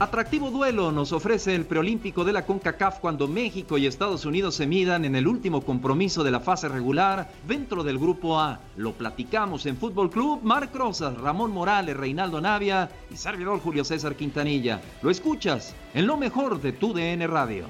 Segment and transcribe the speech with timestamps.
[0.00, 4.64] Atractivo duelo nos ofrece el preolímpico de la CONCACAF cuando México y Estados Unidos se
[4.64, 8.60] midan en el último compromiso de la fase regular dentro del grupo A.
[8.76, 14.14] Lo platicamos en Fútbol Club, Marc Rosas, Ramón Morales, Reinaldo Navia y servidor Julio César
[14.14, 14.80] Quintanilla.
[15.02, 17.66] Lo escuchas en lo mejor de tu DN Radio.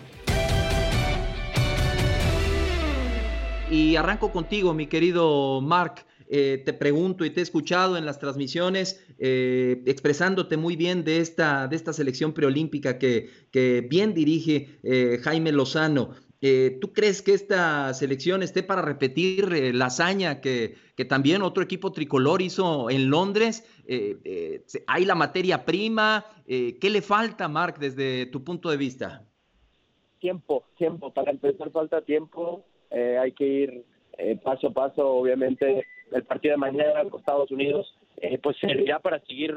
[3.71, 6.08] Y arranco contigo, mi querido Marc.
[6.31, 11.21] Eh, te pregunto y te he escuchado en las transmisiones eh, expresándote muy bien de
[11.21, 16.11] esta, de esta selección preolímpica que, que bien dirige eh, Jaime Lozano.
[16.81, 21.91] ¿Tú crees que esta selección esté para repetir la hazaña que, que, también otro equipo
[21.91, 23.67] tricolor hizo en Londres?
[24.87, 26.25] ¿Hay la materia prima?
[26.47, 29.25] ¿Qué le falta, Marc, desde tu punto de vista?
[30.21, 31.13] Tiempo, tiempo.
[31.13, 32.65] Para empezar falta tiempo.
[32.93, 33.85] hay que ir
[34.45, 39.21] paso a paso, obviamente el partido de mañana con Estados Unidos, eh, pues servirá para
[39.21, 39.55] seguir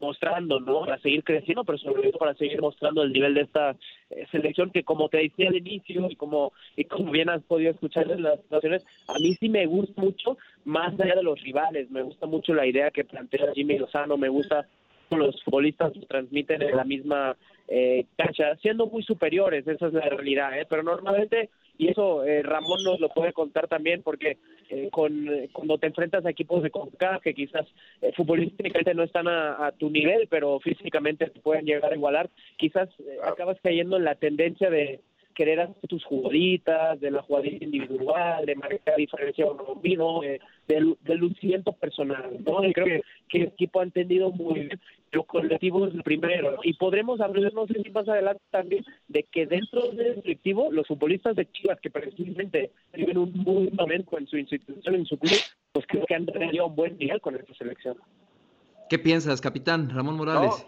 [0.00, 0.80] mostrando, ¿no?
[0.80, 3.76] Para seguir creciendo, pero sobre todo para seguir mostrando el nivel de esta
[4.10, 7.70] eh, selección que, como te decía al inicio y como y como bien has podido
[7.70, 11.90] escuchar en las situaciones, a mí sí me gusta mucho, más allá de los rivales,
[11.90, 14.66] me gusta mucho la idea que plantea Jimmy Lozano, me gusta
[15.10, 17.36] los futbolistas transmiten en la misma
[17.68, 20.66] eh, cancha, siendo muy superiores, esa es la realidad, ¿eh?
[20.68, 24.38] pero normalmente, y eso eh, Ramón nos lo puede contar también, porque
[24.70, 27.66] eh, con, cuando te enfrentas a equipos de CONCACAF que quizás
[28.00, 32.88] eh, futbolísticamente no están a, tu nivel, pero físicamente te pueden llegar a igualar, quizás
[33.24, 35.00] acabas cayendo en la tendencia de
[35.34, 40.96] querer hacer tus jugaditas, de la jugadita individual, de marcar diferencia con vino, de, del,
[41.02, 42.64] del, lucimiento personal, ¿no?
[42.64, 44.80] Y creo que, que, el equipo ha entendido muy bien
[45.14, 46.58] lo colectivo es el primero.
[46.62, 50.86] Y podremos hablar, no sé si más adelante también, de que dentro del colectivo, los
[50.86, 55.38] futbolistas de Chivas, que precisamente viven un buen momento en su institución, en su club,
[55.72, 57.96] pues creo que han tenido un buen nivel con esta selección.
[58.90, 60.66] ¿Qué piensas, capitán Ramón Morales?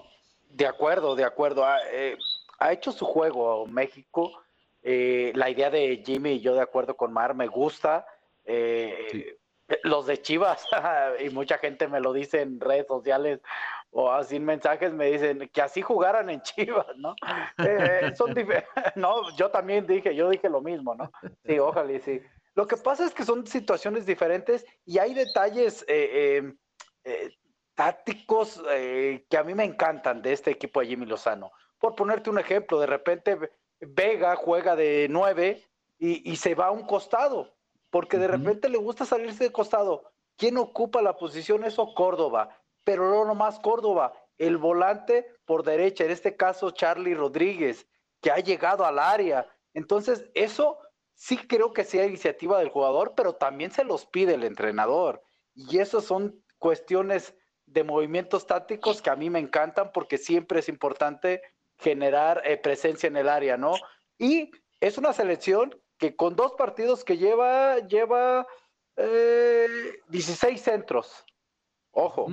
[0.50, 1.64] de acuerdo, de acuerdo.
[1.66, 2.16] Ha, eh,
[2.58, 4.32] ha hecho su juego México
[4.88, 8.06] eh, la idea de Jimmy y yo de acuerdo con Mar me gusta.
[8.44, 9.36] Eh,
[9.82, 10.64] los de Chivas,
[11.18, 13.40] y mucha gente me lo dice en redes sociales
[13.90, 17.16] o así en mensajes, me dicen que así jugaran en Chivas, ¿no?
[17.58, 18.32] Eh, son
[18.94, 21.10] no, yo también dije, yo dije lo mismo, ¿no?
[21.44, 22.22] Sí, ojalá y sí.
[22.54, 25.84] Lo que pasa es que son situaciones diferentes y hay detalles
[27.74, 31.50] tácticos que a mí me encantan de este equipo de Jimmy Lozano.
[31.76, 33.36] Por ponerte un ejemplo, de repente
[33.80, 35.62] Vega juega de nueve
[35.98, 37.54] y, se va a un costado,
[37.90, 40.12] porque de repente le gusta salirse de costado.
[40.36, 41.64] ¿Quién ocupa la posición?
[41.64, 42.50] Eso Córdoba,
[42.84, 47.86] pero no nomás Córdoba, el volante por derecha, en este caso Charlie Rodríguez,
[48.20, 49.48] que ha llegado al área.
[49.72, 50.78] Entonces, eso
[51.14, 55.22] sí creo que sea iniciativa del jugador, pero también se los pide el entrenador.
[55.54, 57.34] Y eso son cuestiones
[57.66, 61.42] de movimientos tácticos que a mí me encantan porque siempre es importante
[61.78, 63.74] generar eh, presencia en el área, ¿no?
[64.18, 64.50] Y
[64.80, 68.46] es una selección que con dos partidos que lleva, lleva
[68.96, 71.24] 16 eh, centros.
[71.92, 72.26] Ojo,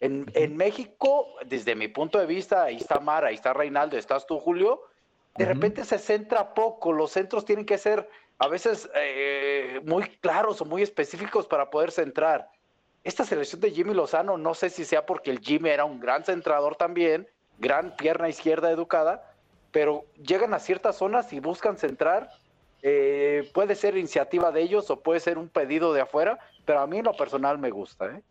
[0.00, 4.38] en, México, desde mi punto de vista, ahí está Mara, ahí está Reinaldo, estás tú,
[4.38, 4.82] Julio,
[5.36, 8.08] de repente se centra poco, los centros tienen que ser
[8.38, 12.50] a veces eh, muy claros o muy específicos para poder centrar.
[13.04, 16.24] Esta selección de Jimmy Lozano, no sé si sea porque el Jimmy era un gran
[16.24, 17.28] centrador también,
[17.60, 19.22] gran pierna izquierda educada,
[19.70, 22.30] pero llegan a ciertas zonas y buscan centrar.
[22.82, 26.86] Eh, puede ser iniciativa de ellos o puede ser un pedido de afuera, pero a
[26.86, 28.06] mí en lo personal me gusta.
[28.06, 28.22] ¿eh?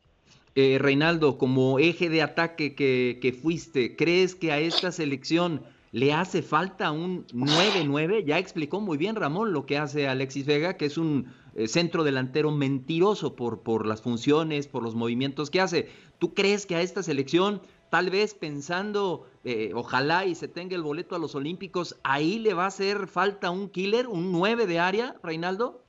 [0.55, 5.61] Eh, Reinaldo, como eje de ataque que, fuiste, ¿crees que a esta selección
[5.91, 8.25] le hace falta un 9-9?
[8.25, 11.31] Ya explicó muy bien Ramón lo que hace Alexis Vega, que es un
[11.67, 15.89] centro delantero mentiroso por, por las funciones, por los movimientos que hace.
[16.17, 20.83] ¿Tú crees que a esta selección tal vez pensando, eh, ojalá y se tenga el
[20.83, 24.79] boleto a los Olímpicos, ahí le va a hacer falta un killer, un 9 de
[24.79, 25.83] área, Reinaldo?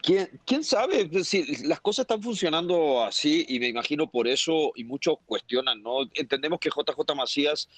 [0.00, 1.10] ¿Quién, ¿Quién, sabe?
[1.24, 6.08] Si las cosas están funcionando así y me imagino por eso y muchos cuestionan, ¿no?
[6.14, 7.68] Entendemos que JJ Macías,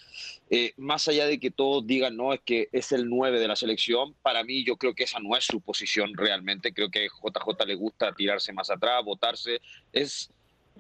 [0.49, 3.57] eh, más allá de que todos digan, no, es que es el 9 de la
[3.57, 7.09] selección, para mí yo creo que esa no es su posición realmente, creo que a
[7.09, 9.61] JJ le gusta tirarse más atrás, botarse,
[9.93, 10.31] es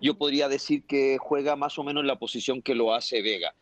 [0.01, 3.55] yo podría decir que juega más o menos en la posición que lo hace Vega.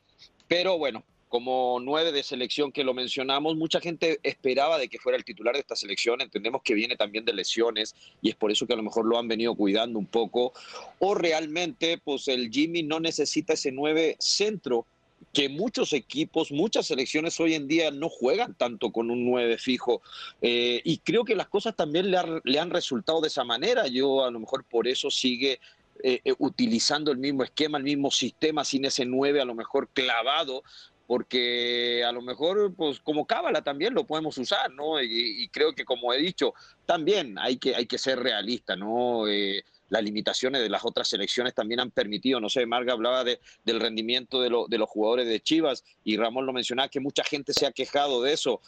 [0.49, 5.19] Pero bueno, como nueve de selección que lo mencionamos, mucha gente esperaba de que fuera
[5.19, 8.67] el titular de esta selección, entendemos que viene también de lesiones y es por eso
[8.67, 10.53] que a lo mejor lo han venido cuidando un poco,
[11.01, 14.87] o realmente pues el Jimmy no necesita ese nueve centro
[15.33, 20.03] que muchos equipos, muchas selecciones hoy en día no juegan tanto con un nueve fijo.
[20.41, 23.89] Eh, y creo que las cosas también le, le, han resultado de esa manera.
[23.89, 25.59] Yo a lo mejor por eso sigue
[26.03, 29.89] eh, eh, utilizando el mismo esquema, el mismo sistema, sin ese nueve a lo mejor
[29.89, 30.63] clavado
[31.07, 35.03] porque a lo mejor, pues como cábala también lo podemos usar, ¿no?
[35.03, 36.55] Y, creo que como he dicho,
[36.87, 39.29] también hay que, hay que ser realista, ¿no?
[39.29, 43.39] Eh, las limitaciones de las otras selecciones también han permitido, no sé, Marga hablaba de,
[43.65, 47.53] del rendimiento de, de los jugadores de Chivas y Ramón lo mencionaba, que mucha gente
[47.53, 48.61] se ha quejado de eso,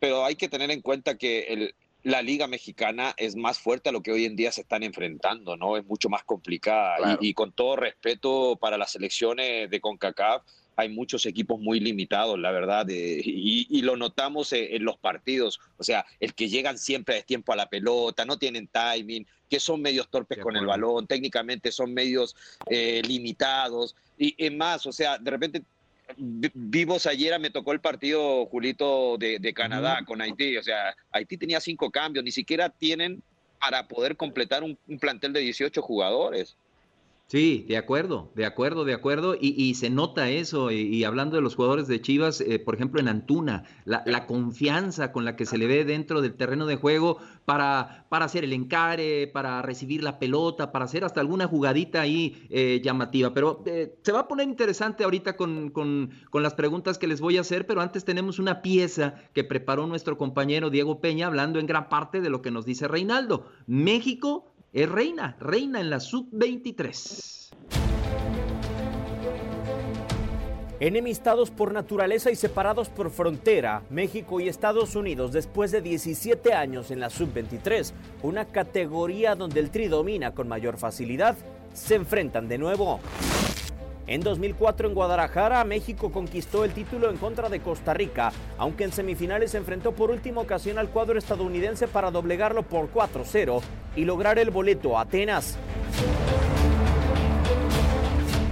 [0.00, 1.74] pero hay que tener en cuenta que el,
[2.08, 5.56] la liga mexicana es más fuerte a lo que hoy en día se están enfrentando,
[5.56, 5.76] ¿no?
[5.76, 10.42] Es mucho más complicada y, y, con todo respeto para las selecciones de CONCACAF,
[10.78, 15.58] hay muchos equipos muy limitados, la verdad, y, lo notamos en, los partidos.
[15.76, 19.58] O sea, el que llegan siempre a tiempo a la pelota, no tienen timing, que
[19.58, 22.36] son medios torpes con el balón, técnicamente son medios
[22.70, 23.96] eh, limitados.
[24.16, 25.64] Y es más, o sea, de repente
[26.18, 30.56] vivos ayer me tocó el partido, Julito, de, Canadá con Haití.
[30.56, 33.22] O sea, Haití tenía cinco cambios, ni siquiera tienen
[33.60, 36.56] para poder completar un, un plantel de 18 jugadores.
[37.30, 39.36] Sí, de acuerdo, de acuerdo, de acuerdo.
[39.38, 40.70] Y, se nota eso.
[40.70, 45.26] Y, hablando de los jugadores de Chivas, eh, por ejemplo, en Antuna, la, confianza con
[45.26, 49.26] la que se le ve dentro del terreno de juego para, para hacer el encare,
[49.26, 53.34] para recibir la pelota, para hacer hasta alguna jugadita ahí eh, llamativa.
[53.34, 57.20] Pero eh, se va a poner interesante ahorita con, con, con las preguntas que les
[57.20, 57.66] voy a hacer.
[57.66, 62.22] Pero antes tenemos una pieza que preparó nuestro compañero Diego Peña, hablando en gran parte
[62.22, 63.44] de lo que nos dice Reinaldo.
[63.66, 67.54] México es reina, reina en la sub-23.
[70.80, 76.90] Enemistados por naturaleza y separados por frontera, México y Estados Unidos, después de 17 años
[76.92, 77.92] en la sub-23,
[78.22, 81.36] una categoría donde el tri domina con mayor facilidad,
[81.72, 83.00] se enfrentan de nuevo.
[84.08, 88.92] En 2004 en Guadalajara, México conquistó el título en contra de Costa Rica, aunque en
[88.92, 93.60] semifinales se enfrentó por última ocasión al cuadro estadounidense para doblegarlo por 4-0
[93.96, 95.58] y lograr el boleto a Atenas.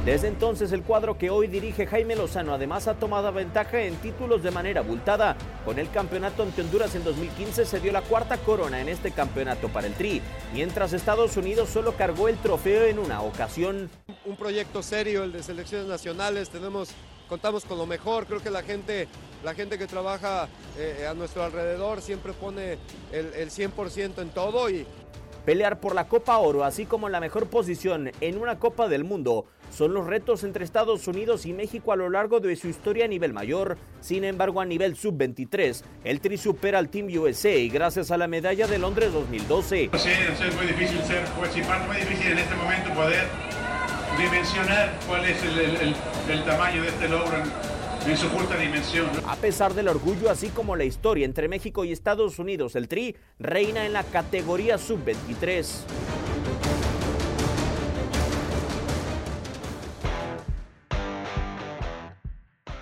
[0.07, 4.41] Desde entonces el cuadro que hoy dirige Jaime Lozano además ha tomado ventaja en títulos
[4.41, 5.37] de manera abultada.
[5.65, 9.69] Con el campeonato ante Honduras en 2015 se dio la cuarta corona en este campeonato
[9.69, 10.23] para el Tri,
[10.55, 13.91] mientras Estados Unidos solo cargó el trofeo en una ocasión.
[14.25, 16.91] Un proyecto serio, el de selecciones nacionales, tenemos,
[17.29, 19.09] contamos con lo mejor, creo que la gente,
[19.43, 20.47] la gente que trabaja
[20.79, 22.79] eh, a nuestro alrededor siempre pone
[23.11, 24.87] el, el 100% en todo y,
[25.47, 29.47] Pelear por la Copa Oro, así como la mejor posición en una Copa del Mundo,
[29.71, 33.09] son los retos entre Estados Unidos y México a lo largo de su historia a
[33.09, 33.79] nivel mayor.
[34.01, 38.67] Sin embargo, a nivel sub-23, el Tri supera al Team USA gracias a la medalla
[38.67, 39.91] de Londres 2012.
[39.95, 43.27] Sí, es muy difícil ser participante, muy difícil en este momento poder
[44.19, 47.39] dimensionar cuál es el, tamaño de este logro
[48.09, 49.09] en su justa dimensión.
[49.27, 53.17] A pesar del orgullo, así como la historia entre México y Estados Unidos, el Tri
[53.39, 55.67] reina en la categoría sub-23.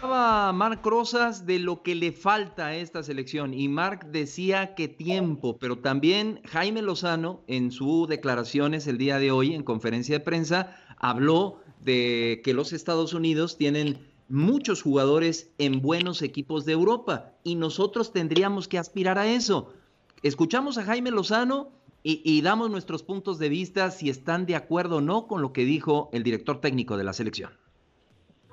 [0.03, 4.89] Hablaba Marc Rosas de lo que le falta a esta selección y Marc decía que
[4.89, 10.25] tiempo, pero también Jaime Lozano en sus declaraciones el día de hoy en conferencia de
[10.25, 17.33] prensa habló de que los Estados Unidos tienen muchos jugadores en buenos equipos de Europa
[17.43, 19.75] y nosotros tendríamos que aspirar a eso.
[20.23, 21.73] Escuchamos a Jaime Lozano
[22.07, 25.65] y, damos nuestros puntos de vista si están de acuerdo o no con lo que
[25.65, 27.53] dijo el director técnico de la selección.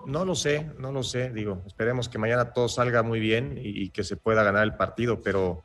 [0.05, 1.31] No lo sé, no lo sé.
[1.31, 5.21] Digo, esperemos que mañana todo salga muy bien y, que se pueda ganar el partido,
[5.21, 5.63] pero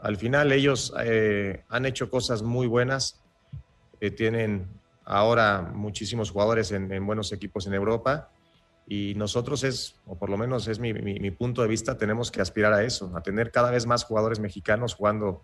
[0.00, 3.22] al final ellos eh, han hecho cosas muy buenas.
[4.00, 4.66] Eh, tienen
[5.04, 8.30] ahora muchísimos jugadores en buenos equipos en Europa
[8.86, 12.72] y nosotros es, o por lo menos es mi, punto de vista, tenemos que aspirar
[12.72, 15.42] a eso, a tener cada vez más jugadores mexicanos jugando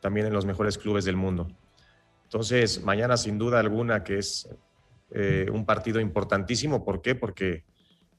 [0.00, 1.48] también en los mejores clubes del mundo.
[2.24, 4.48] Entonces, mañana sin duda alguna que es
[5.12, 6.84] eh, un partido importantísimo.
[6.84, 7.14] ¿Por qué?
[7.14, 7.64] Porque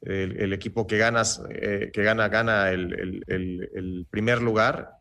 [0.01, 4.97] el, equipo que, ganas, eh, que gana, gana el, el, primer lugar.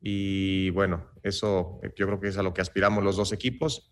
[0.00, 3.90] Y bueno, eso yo creo que es a lo que aspiramos los dos equipos.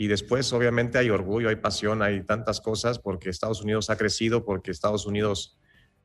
[0.00, 4.44] Y después, obviamente, hay orgullo, hay pasión, hay tantas cosas porque Estados Unidos ha crecido,
[4.44, 5.58] porque Estados Unidos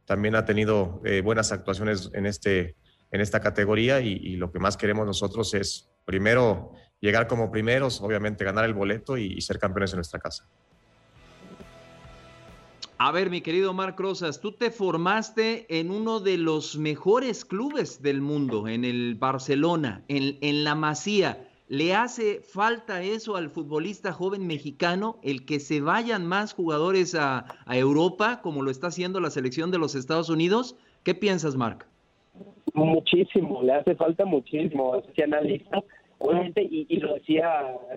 [0.06, 2.76] también ha tenido eh, buenas actuaciones en, este,
[3.12, 6.72] en esta categoría y, lo que más queremos nosotros es, primero,
[7.02, 10.50] llegar como primeros, obviamente ganar el boleto y, ser campeones en nuestra casa.
[12.98, 18.02] A ver, mi querido Marc Rosas, tú te formaste en uno de los mejores clubes
[18.02, 21.48] del mundo, en el Barcelona, en, en la Masía.
[21.70, 27.46] ¿Le hace falta eso al futbolista joven mexicano, el que se vayan más jugadores a,
[27.68, 30.76] Europa, como lo está haciendo la selección de los Estados Unidos?
[31.04, 31.88] ¿Qué piensas, Marc?
[32.74, 35.02] Muchísimo, le hace falta muchísimo.
[35.16, 35.82] Se analiza,
[36.18, 37.50] obviamente, y, lo decía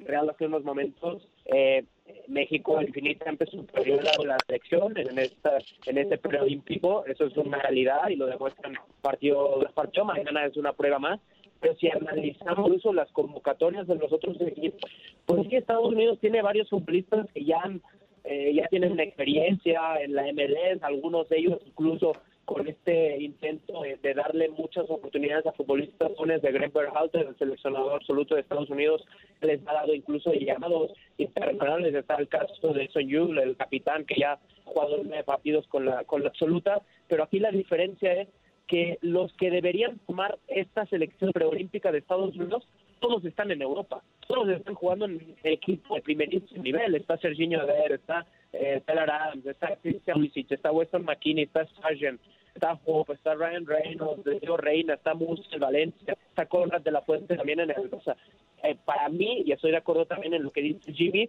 [0.07, 1.85] Real hace unos momentos, eh,
[2.29, 8.09] México infinitamente superior a la selección en esta en este preolímpico, eso es una realidad
[8.09, 11.21] y lo demuestran partido partido, mañana es una prueba más
[11.61, 14.91] pero si analizamos eso, las convocatorias de los otros equipos,
[15.25, 17.63] pues sí, Estados Unidos tiene varios futbolistas que ya,
[18.25, 22.13] eh, ya tienen experiencia en la MLS, algunos de ellos incluso
[22.47, 27.95] con este intento de, darle muchas oportunidades a futbolistas jóvenes de Greg Berhalter, el seleccionador
[27.95, 29.05] absoluto de Estados Unidos,
[29.43, 31.93] les ha dado incluso llamados internacionales.
[31.93, 35.87] Está el caso de Son Yul, el capitán que ya ha jugado nueve partidos con
[35.87, 38.29] la, con la absoluta, pero aquí la diferencia es
[38.67, 42.67] que los que deberían tomar esta selección preolímpica de Estados Unidos,
[43.01, 46.95] todos están en Europa, todos están jugando en equipo de primerísimo nivel.
[46.95, 52.21] Está Serginho Ver, está eh, Adams, está Christian Pulisic, está Weston McKinney, está Sargent,
[52.55, 57.37] está Hope, está Ryan Reynolds, Diego Reina, está Musel Valencia, está Conrad de la Fuente
[57.37, 57.89] también en el...
[57.93, 58.17] O sea,
[58.65, 61.29] eh, para mí, y estoy de acuerdo también en lo que dice Jimmy,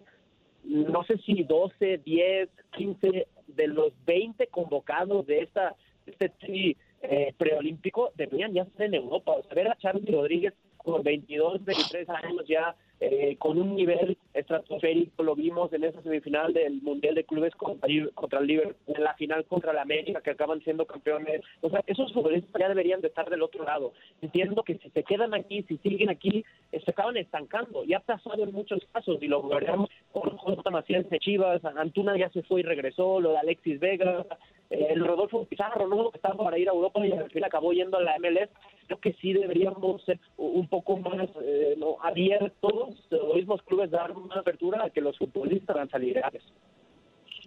[0.63, 5.75] no sé si 12, 10, 15 de los 20 convocados de esta
[6.08, 6.77] este
[7.09, 9.33] eh, preolímpico deberían ya estar en Europa.
[9.33, 14.17] O sea, ver a Charlie Rodríguez con 22, 23 años ya eh, con un nivel
[14.33, 19.13] estratosférico, lo vimos en esa semifinal del Mundial de Clubes contra, el Liverpool, en la
[19.13, 21.41] final contra la América, que acaban siendo campeones.
[21.61, 23.93] O sea, esos futbolistas ya deberían de estar del otro lado.
[24.21, 27.83] Entiendo que si se quedan aquí, si siguen aquí, eh, se acaban estancando.
[27.83, 30.69] Ya ha pasado en muchos casos, y lo veremos con J.
[30.71, 34.25] Macías de Chivas, Antuna ya se fue y regresó, lo de Alexis Vega,
[34.69, 36.11] eh, el Rodolfo Pizarro, ¿no?
[36.11, 38.49] Que estaba para ir a Europa y al fin acabó yendo a la MLS.
[38.87, 41.97] Creo que sí deberíamos ser un poco más eh, ¿no?
[42.01, 46.22] abiertos, los mismos clubes dar una apertura a que los futbolistas van a salir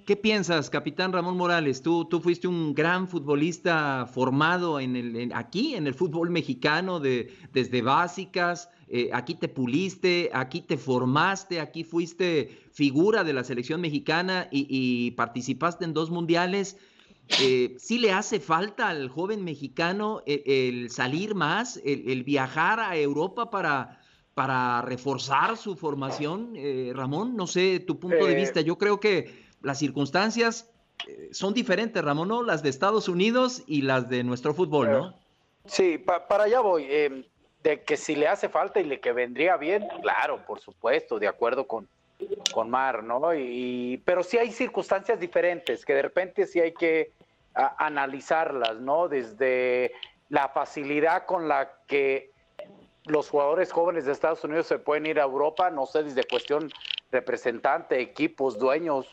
[0.07, 1.83] ¿Qué piensas, capitán Ramón Morales?
[1.83, 7.33] Tú, tú fuiste un gran futbolista formado en el, aquí, en el fútbol mexicano, de,
[7.53, 13.81] desde básicas, eh, aquí te puliste, aquí te formaste, aquí fuiste figura de la selección
[13.81, 16.77] mexicana y participaste en dos mundiales.
[17.39, 23.51] Eh, sí le hace falta al joven mexicano el, salir más, el, viajar a Europa
[23.51, 24.00] para,
[24.35, 26.53] para reforzar su formación.
[26.57, 28.61] Eh, Ramón, no sé tu punto de eh, vista.
[28.61, 30.71] Yo creo que las circunstancias
[31.33, 32.43] son diferentes, Ramón, ¿no?
[32.43, 35.15] Las de Estados Unidos y las de nuestro fútbol, ¿no?
[35.65, 36.87] Sí, para allá voy.
[37.63, 41.29] De que si le hace falta y le que vendría bien, claro, por supuesto, de
[41.29, 41.89] acuerdo con,
[42.53, 43.35] con Mar, ¿no?
[43.35, 47.13] Y, pero sí hay circunstancias diferentes, que de repente sí hay que
[47.55, 49.09] analizarlas, ¿no?
[49.09, 49.93] Desde
[50.29, 52.30] la facilidad con la que
[53.11, 56.71] los jugadores jóvenes de Estados Unidos se pueden ir a Europa, no sé, desde cuestión
[57.11, 59.07] representante, equipos, dueños,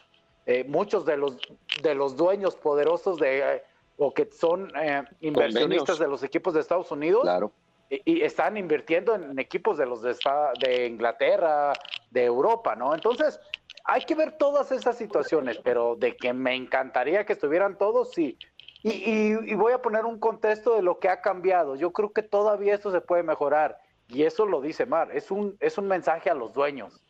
[0.46, 1.38] eh, muchos de los,
[1.82, 3.63] de los dueños poderosos de, eh,
[3.98, 7.24] o que son eh, inversionistas de los equipos de Estados Unidos.
[7.24, 7.51] Claro.
[7.89, 10.13] Y, están invirtiendo en equipos de los de,
[10.60, 11.72] de Inglaterra,
[12.12, 12.94] de Europa, ¿no?
[12.94, 13.39] Entonces,
[13.86, 18.38] hay que ver todas esas situaciones, pero de que me encantaría que estuvieran todos, sí.
[18.84, 21.75] Y, voy a poner un contexto de lo que ha cambiado.
[21.75, 23.80] Yo creo que todavía esto se puede mejorar.
[24.08, 25.10] Y eso lo dice Mar.
[25.14, 27.02] Es un, es un mensaje a los dueños.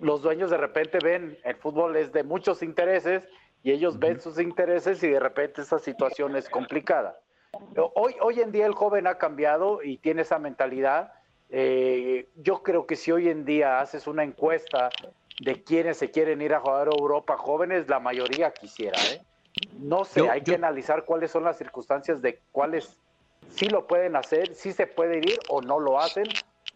[0.00, 3.22] Los dueños de repente ven, el fútbol es de muchos intereses
[3.62, 7.18] y ellos ven sus intereses y de repente esa situación es complicada.
[7.94, 11.12] Hoy, hoy en día el joven ha cambiado y tiene esa mentalidad.
[11.50, 14.90] Eh, yo creo que si hoy en día haces una encuesta
[15.40, 18.98] de quienes se quieren ir a jugar a Europa jóvenes, la mayoría quisiera.
[19.10, 19.22] ¿eh?
[19.78, 22.98] No sé, hay que analizar cuáles son las circunstancias de cuáles
[23.50, 26.24] sí lo pueden hacer, sí se puede ir o no lo hacen,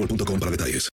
[0.00, 0.88] boostmobile.com para detalles.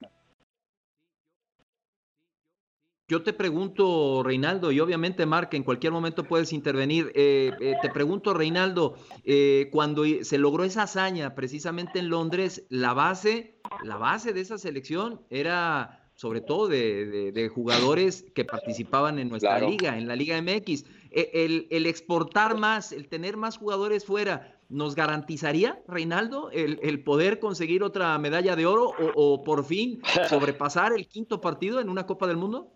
[3.08, 7.12] Yo te pregunto, Reinaldo, y obviamente, Mark, en cualquier momento puedes intervenir.
[7.14, 12.94] Eh, eh, te pregunto, Reinaldo, eh, cuando se logró esa hazaña precisamente en Londres, la
[12.94, 19.60] base, la base de esa selección era sobre todo de, jugadores que participaban en nuestra
[19.60, 20.86] liga, en la Liga MX.
[21.12, 27.40] E, el, el, exportar más, el tener más jugadores fuera, ¿nos garantizaría, Reinaldo, el, poder
[27.40, 32.28] conseguir otra medalla de oro o, por fin sobrepasar el quinto partido en una Copa
[32.28, 32.68] del Mundo?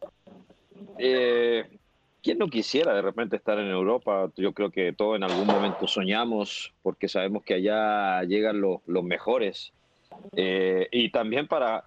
[0.98, 1.65] Eh,
[2.22, 4.29] ¿Quién no quisiera de repente estar en Europa?
[4.36, 9.72] Yo creo que todos en algún momento soñamos porque sabemos que allá llegan los, mejores.
[10.36, 11.86] Eh, y también para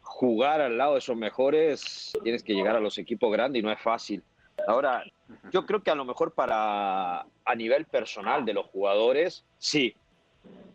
[0.00, 3.70] jugar al lado de esos mejores tienes que llegar a los equipos grandes y no
[3.70, 4.22] es fácil.
[4.66, 5.04] Ahora,
[5.52, 9.94] yo creo que a lo mejor para a nivel personal de los jugadores, sí,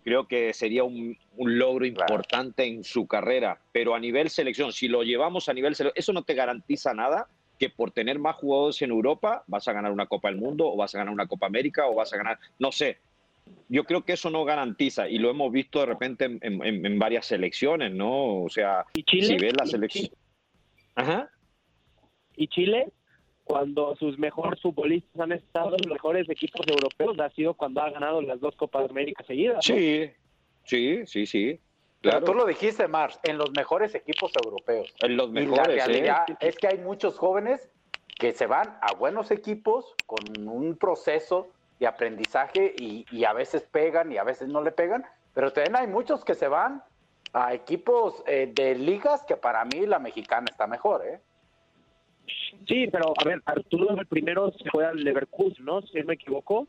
[0.03, 5.03] creo que sería un, logro importante en su carrera, pero a nivel selección, si lo
[5.03, 7.27] llevamos a nivel selección, eso no te garantiza nada
[7.59, 10.75] que por tener más jugadores en Europa vas a ganar una Copa del Mundo o
[10.75, 12.97] vas a ganar una Copa América o vas a ganar, no sé.
[13.67, 17.91] Yo creo que eso no garantiza y lo hemos visto de repente en, varias selecciones,
[17.91, 18.43] ¿no?
[18.43, 20.09] O sea, si ves la selección...
[20.95, 21.29] Ajá.
[22.35, 22.87] ¿Y Chile?
[23.43, 27.89] Cuando sus mejores futbolistas han estado en los mejores equipos europeos, ha sido cuando ha
[27.89, 29.65] ganado las dos Copas de América seguidas.
[29.65, 30.09] Sí,
[30.63, 31.59] sí, sí, sí.
[32.01, 32.19] Claro.
[32.19, 34.93] Pero tú lo dijiste, Mars, en los mejores equipos europeos.
[34.99, 35.75] En los mejores.
[35.75, 37.69] Y la realidad es que hay muchos jóvenes
[38.17, 44.11] que se van a buenos equipos con un proceso de aprendizaje y, a veces pegan
[44.11, 45.03] y a veces no le pegan,
[45.33, 46.83] pero también hay muchos que se van
[47.33, 51.19] a equipos eh, de ligas que para mí la mexicana está mejor, ¿eh?
[52.67, 55.81] Sí, pero a ver, Arturo el primero se fue al Leverkusen, ¿no?
[55.81, 56.67] Si no me equivoco.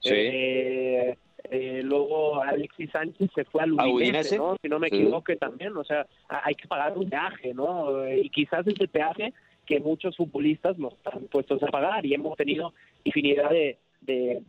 [0.00, 0.14] Sí.
[0.14, 1.16] Eh,
[1.50, 4.56] eh, luego Alexis Sánchez se fue al Udinese, ¿no?
[4.60, 8.06] Si no me equivoco también, o sea, hay que pagar un peaje, ¿no?
[8.08, 9.32] Y quizás ese peaje
[9.66, 14.42] que muchos futbolistas nos están puestos a pagar y hemos tenido infinidad de, de,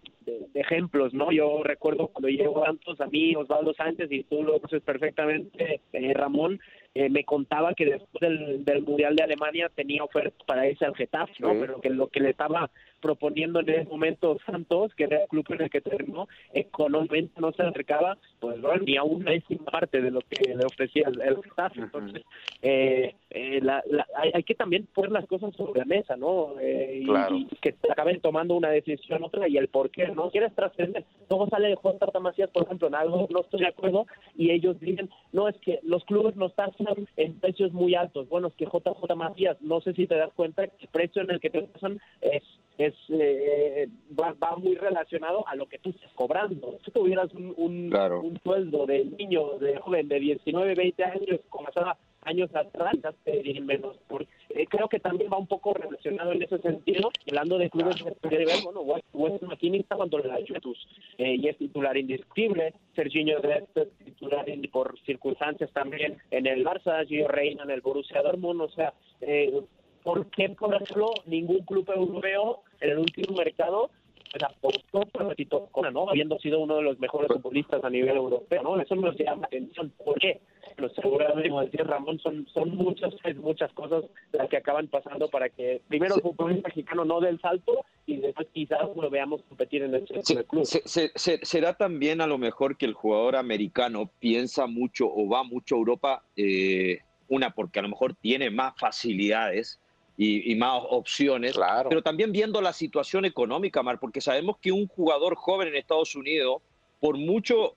[0.53, 1.31] ejemplos, ¿no?
[1.31, 6.13] Yo recuerdo cuando llegó tantos a mí, Osvaldo Sánchez, y tú lo conoces perfectamente, eh,
[6.13, 6.59] Ramón,
[6.93, 10.95] eh, me contaba que después del, del, Mundial de Alemania tenía ofertas para irse al
[10.95, 11.53] Getafe, ¿no?
[11.57, 15.45] Pero que lo que le estaba proponiendo en ese momento Santos, que era el club
[15.51, 20.11] en el que terminó, económicamente no se acercaba, pues ni a una décima parte de
[20.11, 21.79] lo que le ofrecía el, Getafe.
[21.79, 22.23] Entonces,
[22.61, 23.61] eh, eh,
[24.33, 26.55] hay, que también poner las cosas sobre la mesa, ¿no?
[26.61, 30.29] y, que acaben tomando una decisión otra y el por qué, ¿no?
[30.31, 31.05] Quieres trascender.
[31.29, 32.19] Luego sale J.
[32.19, 35.79] Macías, por ejemplo, en algo no estoy de acuerdo y ellos dicen, no, es que
[35.83, 36.71] los clubes no están
[37.17, 38.27] en precios muy altos.
[38.29, 41.31] Bueno, es que JJ Macías, no sé si te das cuenta que el precio en
[41.31, 42.43] el que te pasan es,
[42.77, 43.87] es eh,
[44.19, 46.77] va, muy relacionado a lo que tú estás cobrando.
[46.83, 51.69] Si tuvieras un, un, un sueldo de niño, de joven de 19, 20 años, como
[51.69, 53.97] estaba años atrás ya pedirían menos.
[54.07, 57.95] Por, eh, creo que también va un poco relacionado en ese sentido, hablando de clubes
[58.03, 63.39] de nivel, bueno, West McKinney está cuando la Juventus eh, y es titular indiscutible, Serginho
[63.39, 68.61] Dest es titular por circunstancias también en el Barça, Gio Reina en el Borussia Dortmund,
[68.61, 69.61] o sea, eh,
[70.03, 73.91] ¿por qué, por ejemplo, ningún club europeo en el último mercado
[74.31, 76.09] pues apostó por Tito Cona, ¿no?
[76.09, 78.79] Habiendo sido uno de los mejores futbolistas a nivel europeo, ¿no?
[78.79, 79.91] Eso nos llama atención.
[80.03, 80.39] ¿Por qué?
[80.75, 85.49] Pero seguramente, como decía Ramón, son, son muchas, muchas cosas las que acaban pasando para
[85.49, 89.83] que primero el futbolista mexicano no dé el salto y después quizás lo veamos competir
[89.83, 90.65] en este club.
[90.65, 95.79] será también a lo mejor que el jugador americano piensa mucho o va mucho a
[95.79, 99.80] Europa, eh, una porque a lo mejor tiene más facilidades
[100.23, 101.57] y, más opciones,
[101.89, 106.15] pero también viendo la situación económica, Mar, porque sabemos que un jugador joven en Estados
[106.15, 106.61] Unidos,
[106.99, 107.75] por mucho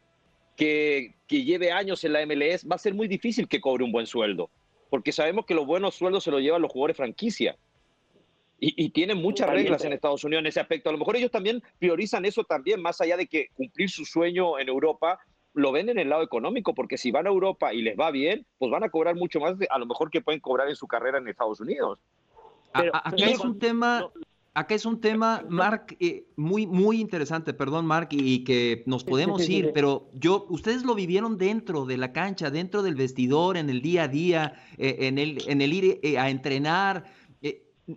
[0.54, 3.92] que, que lleve años en la MLS, va a ser muy difícil que cobre un
[3.92, 4.50] buen sueldo,
[4.90, 7.56] porque sabemos que los buenos sueldos se los llevan los jugadores franquicia.
[8.60, 10.90] Y, y, tienen muchas reglas en Estados Unidos en ese aspecto.
[10.90, 14.58] A lo mejor ellos también priorizan eso también, más allá de que cumplir su sueño
[14.58, 15.18] en Europa,
[15.54, 18.46] lo ven en el lado económico, porque si van a Europa y les va bien,
[18.58, 20.86] pues van a cobrar mucho más de a lo mejor que pueden cobrar en su
[20.86, 21.98] carrera en Estados Unidos
[22.74, 24.10] acá es un tema,
[24.54, 29.48] acá es un tema, Mark, eh, muy, muy interesante, perdón, Mark, y, que nos podemos
[29.48, 33.82] ir, pero yo, ustedes lo vivieron dentro de la cancha, dentro del vestidor, en el
[33.82, 37.04] día a día, eh, en, el, en el ir eh, a entrenar.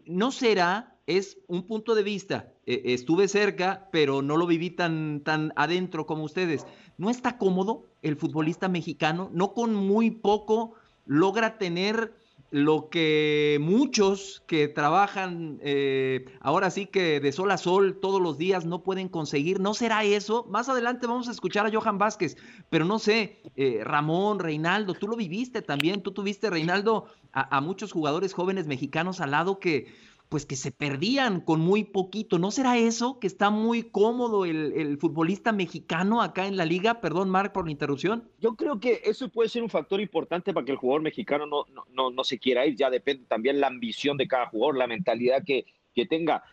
[0.05, 0.97] ¿No será?
[1.05, 2.51] Es un punto de vista.
[2.65, 6.65] estuve cerca, pero no lo viví tan, tan adentro como ustedes.
[6.97, 9.29] ¿No está cómodo el futbolista mexicano?
[9.31, 10.73] ¿No con muy poco
[11.05, 12.13] logra tener
[12.49, 18.37] lo que muchos que trabajan eh, ahora sí que de sol a sol todos los
[18.37, 19.59] días no pueden conseguir.
[19.59, 20.45] ¿No será eso?
[20.49, 22.37] Más adelante vamos a escuchar a Johan Vázquez,
[22.69, 27.91] pero no sé, eh, Ramón, Reinaldo, tú lo viviste también, tú tuviste, Reinaldo, a muchos
[27.91, 29.93] jugadores jóvenes mexicanos al lado que
[30.29, 32.37] pues que se perdían con muy poquito.
[32.37, 36.99] ¿No será eso que está muy cómodo el, futbolista mexicano acá en la liga?
[36.99, 38.29] Perdón, Marc, por la interrupción.
[38.39, 41.65] Yo creo que eso puede ser un factor importante para que el jugador mexicano no,
[41.93, 42.75] no, no, se quiera ir.
[42.75, 46.43] Ya depende también la ambición de cada jugador, la mentalidad que, que tenga.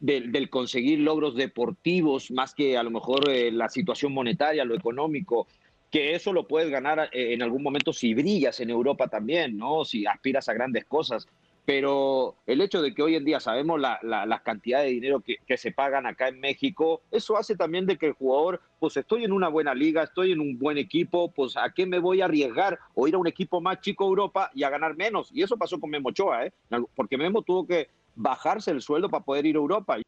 [0.00, 5.46] Del, conseguir logros deportivos más que a lo mejor eh, la situación monetaria, lo económico,
[5.90, 9.82] que eso lo puedes ganar eh, en algún momento si brillas en Europa también, ¿no?
[9.86, 11.26] Si aspiras a grandes cosas
[11.64, 15.36] pero el hecho de que hoy en día sabemos la, la, cantidad de dinero que,
[15.46, 19.24] que, se pagan acá en México, eso hace también de que el jugador, pues estoy
[19.24, 22.26] en una buena liga, estoy en un buen equipo, pues a qué me voy a
[22.26, 25.30] arriesgar o ir a un equipo más chico Europa y a ganar menos.
[25.32, 26.52] Y eso pasó con Memo Ochoa, ¿eh?
[26.94, 29.98] porque Memo tuvo que bajarse el sueldo para poder ir a Europa.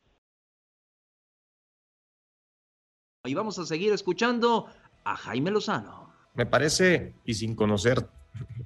[3.25, 4.67] Y vamos a seguir escuchando
[5.05, 6.13] a Jaime Lozano.
[6.35, 8.07] Me parece, y sin conocer,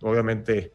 [0.02, 0.74] obviamente,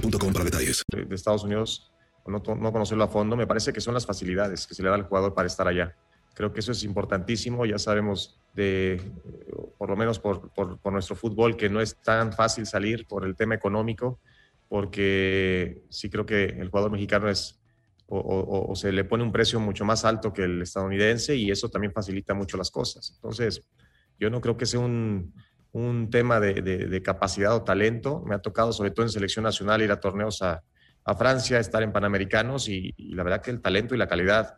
[0.00, 0.82] boostmobile para detalles.
[0.88, 1.92] De, Estados Unidos,
[2.26, 4.94] no, no conocerlo a fondo, me parece que son las facilidades que se le da
[4.94, 5.96] al jugador para estar allá.
[6.34, 7.64] Creo que eso es importantísimo.
[7.64, 9.00] Ya sabemos de,
[9.78, 13.36] por lo menos por, por, nuestro fútbol, que no es tan fácil salir por el
[13.36, 14.18] tema económico,
[14.68, 17.60] porque sí creo que el jugador mexicano es
[18.06, 21.92] o, se le pone un precio mucho más alto que el estadounidense y eso también
[21.92, 23.12] facilita mucho las cosas.
[23.14, 23.62] Entonces,
[24.18, 25.32] yo no creo que sea un,
[25.74, 28.22] un tema de, de, capacidad o talento.
[28.24, 30.62] Me ha tocado, sobre todo en selección nacional, ir a torneos a,
[31.04, 34.56] a Francia, estar en Panamericanos y, la verdad que el talento y la calidad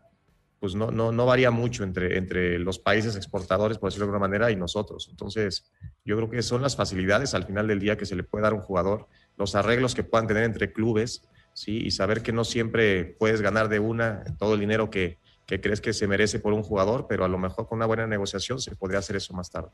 [0.60, 4.26] pues no, no, no varía mucho entre, entre los países exportadores, por decirlo de alguna
[4.26, 5.08] manera, y nosotros.
[5.10, 5.70] Entonces,
[6.04, 8.52] yo creo que son las facilidades al final del día que se le puede dar
[8.52, 11.78] a un jugador, los arreglos que puedan tener entre clubes, ¿sí?
[11.84, 15.80] y saber que no siempre puedes ganar de una todo el dinero que, que crees
[15.80, 18.74] que se merece por un jugador, pero a lo mejor con una buena negociación se
[18.74, 19.70] podría hacer eso más tarde.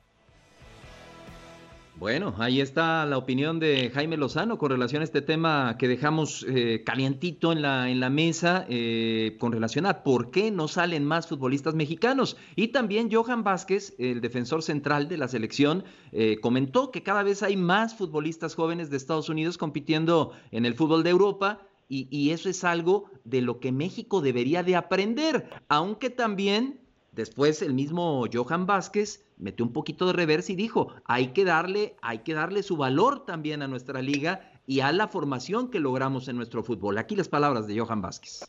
[2.03, 6.45] Bueno, ahí está la opinión de Jaime Lozano con relación a este tema que dejamos
[6.49, 11.05] eh, calientito en la, en la mesa eh, con relación a por qué no salen
[11.05, 12.37] más futbolistas mexicanos.
[12.57, 17.45] Y también Johan Vázquez, el defensor central de la selección, eh, comentó que cada vez
[17.45, 21.61] hay más futbolistas jóvenes de Estados Unidos compitiendo en el fútbol de Europa.
[21.89, 26.82] Y, y eso es algo de lo que México debería de aprender, aunque también
[27.13, 31.95] Después el mismo Johan Vázquez metió un poquito de reversa y dijo, hay que darle,
[32.01, 36.29] hay que darle su valor también a nuestra liga y a la formación que logramos
[36.29, 36.97] en nuestro fútbol.
[36.97, 38.47] Aquí las palabras de Johan Vázquez.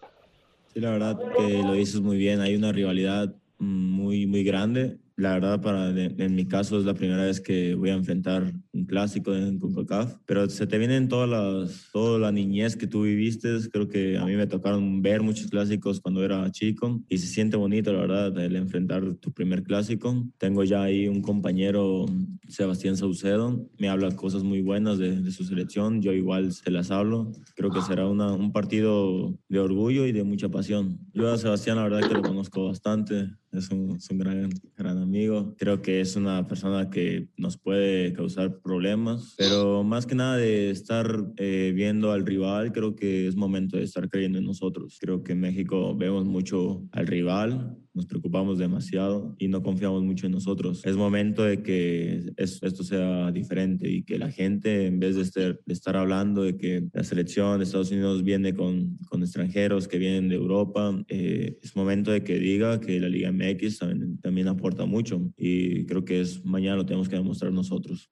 [0.73, 5.33] Sí, la verdad que lo dices muy bien, hay una rivalidad muy, muy grande la
[5.33, 9.35] verdad, para, en mi caso es la primera vez que voy a enfrentar un clásico
[9.35, 13.49] en CONCACAF, pero se te vienen todas las, toda la niñez que tú viviste.
[13.71, 17.57] Creo que a mí me tocaron ver muchos clásicos cuando era chico y se siente
[17.57, 20.25] bonito, la verdad, el enfrentar tu primer clásico.
[20.39, 22.05] Tengo ya ahí un compañero,
[22.47, 26.89] Sebastián Saucedo, me habla cosas muy buenas de, de su selección, yo igual se las
[26.89, 27.31] hablo.
[27.55, 30.99] Creo que será una, un partido de orgullo y de mucha pasión.
[31.13, 35.55] Yo a Sebastián, la verdad, que lo conozco bastante es un, gran, gran amigo.
[35.57, 40.69] Creo que es una persona que nos puede causar problemas, pero más que nada de
[40.69, 44.97] estar eh, viendo al rival, creo que es momento de estar creyendo en nosotros.
[44.99, 50.25] Creo que en México vemos mucho al rival, nos preocupamos demasiado y no confiamos mucho
[50.25, 50.83] en nosotros.
[50.85, 55.59] Es momento de que esto sea diferente y que la gente, en vez de estar,
[55.63, 59.99] de estar hablando de que la selección de Estados Unidos viene con, con extranjeros que
[59.99, 64.47] vienen de Europa, eh, es momento de que diga que la Liga MX también, también
[64.47, 68.09] aporta mucho y creo que es mañana lo tenemos que demostrar nosotros.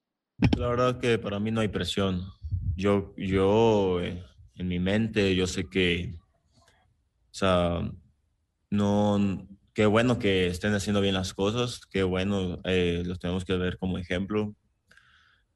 [0.57, 2.21] La verdad que para mí no hay presión.
[2.75, 4.23] Yo, yo eh,
[4.55, 7.91] en mi mente, yo sé que, o sea,
[8.69, 13.55] no, qué bueno que estén haciendo bien las cosas, qué bueno, eh, los tenemos que
[13.57, 14.55] ver como ejemplo,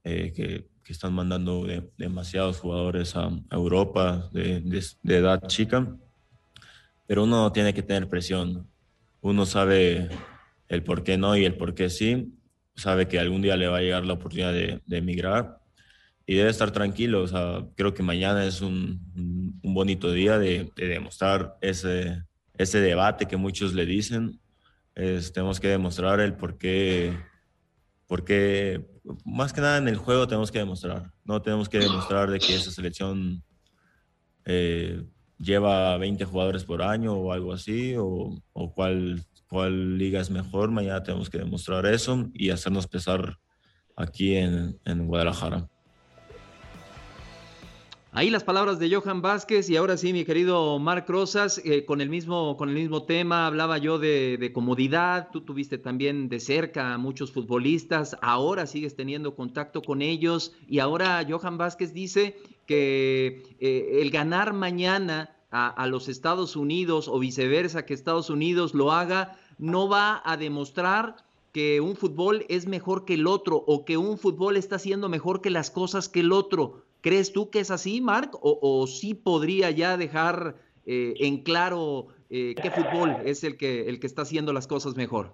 [0.04, 1.66] eh, que, están mandando
[1.98, 4.62] demasiados jugadores a, Europa de,
[5.04, 5.98] edad chica,
[7.08, 8.70] pero uno tiene que tener presión,
[9.22, 10.10] uno sabe
[10.68, 12.38] el por qué no y el por qué sí,
[12.76, 15.60] sabe que algún día le va a llegar la oportunidad de, emigrar.
[16.28, 19.02] Y debe estar tranquilo, o sea, creo que mañana es un,
[19.64, 22.26] bonito día de demostrar ese
[22.58, 24.40] ese debate que muchos le dicen.
[24.94, 27.18] tenemos que demostrar el por qué,
[29.26, 31.12] más que nada en el juego tenemos que demostrar.
[31.24, 33.44] No tenemos que demostrar de que esa selección
[34.46, 35.04] eh,
[35.38, 40.72] lleva 20 jugadores por año o algo así, o, o cuál, cuál liga es mejor.
[40.72, 43.38] Mañana tenemos que demostrar eso y hacernos pesar
[43.96, 45.68] aquí en, en Guadalajara.
[48.18, 52.00] Ahí las palabras de Johan Vázquez y ahora sí, mi querido Marc Rosas, eh, con,
[52.00, 56.94] el mismo, con el mismo tema, hablaba yo de, comodidad, tú tuviste también de cerca
[56.94, 63.44] a muchos futbolistas, ahora sigues teniendo contacto con ellos y ahora Johan Vázquez dice que
[63.60, 68.94] eh, el ganar mañana a, a los Estados Unidos o viceversa, que Estados Unidos lo
[68.94, 71.18] haga, no va a demostrar
[71.52, 75.42] que un fútbol es mejor que el otro o que un fútbol está haciendo mejor
[75.42, 78.36] que las cosas que el otro ¿Crees tú que es así, Marc?
[78.42, 80.56] ¿O, sí podría ya dejar
[80.88, 84.96] eh, en claro eh, qué fútbol es el que, el que está haciendo las cosas
[84.96, 85.34] mejor?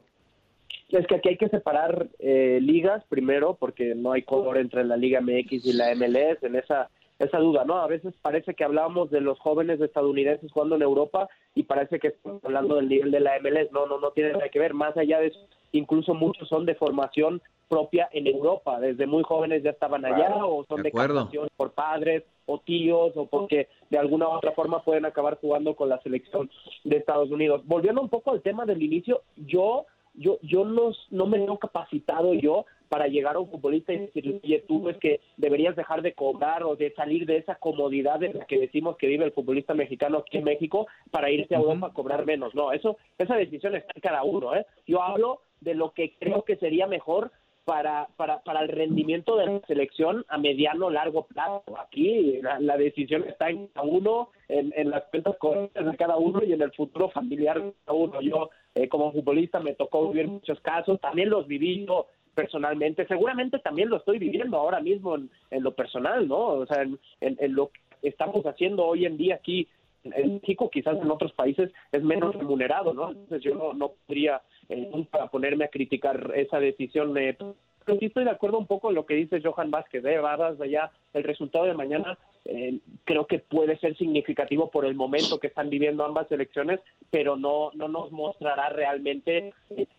[0.89, 4.97] Es que aquí hay que separar eh, ligas primero, porque no hay color entre la
[4.97, 7.77] Liga MX y la MLS en esa esa duda, ¿no?
[7.77, 12.10] A veces parece que hablamos de los jóvenes estadounidenses jugando en Europa y parece que
[12.10, 13.71] estamos hablando del nivel de la MLS.
[13.71, 14.73] No, no, no tiene nada que ver.
[14.73, 15.39] Más allá de eso,
[15.71, 18.81] incluso muchos son de formación propia en Europa.
[18.81, 23.27] Desde muy jóvenes ya estaban allá o son de, de por padres o tíos o
[23.27, 26.51] porque de alguna u otra forma pueden acabar jugando con la selección
[26.84, 27.62] de Estados Unidos.
[27.65, 32.34] Volviendo un poco al tema del inicio, yo yo yo no, no me veo capacitado
[32.34, 36.12] yo para llegar a un futbolista y decirle, oye, tú es que deberías dejar de
[36.12, 39.73] cobrar o de salir de esa comodidad en la que decimos que vive el futbolista
[39.73, 42.53] mexicano aquí en México para irse a Europa a cobrar menos.
[42.53, 44.53] No, eso esa decisión está en cada uno.
[44.57, 44.65] ¿eh?
[44.86, 47.31] Yo hablo de lo que creo que sería mejor
[47.65, 51.63] para, para, para el rendimiento de la selección a mediano largo plazo.
[51.80, 56.43] Aquí la, decisión está en cada uno, en, en las cuentas corrientes de cada uno
[56.43, 58.21] y en el futuro familiar de cada uno.
[58.21, 63.60] Yo, eh, como futbolista, me tocó vivir muchos casos, también los viví yo personalmente, seguramente
[63.60, 66.39] también lo estoy viviendo ahora mismo en, en lo personal, ¿no?
[66.39, 69.67] O sea, en, en, lo que estamos haciendo hoy en día aquí
[70.03, 73.11] en México, quizás en otros países es menos remunerado, ¿no?
[73.11, 77.17] Entonces yo no, no podría eh, para ponerme a criticar esa decisión.
[77.17, 77.37] Eh,
[77.83, 80.19] pero sí estoy de acuerdo un poco en lo que dice Johan Vázquez, de ¿eh?
[80.19, 85.39] Barras, allá el resultado de mañana eh, creo que puede ser significativo por el momento
[85.39, 89.53] que están viviendo ambas selecciones, pero no, no nos mostrará realmente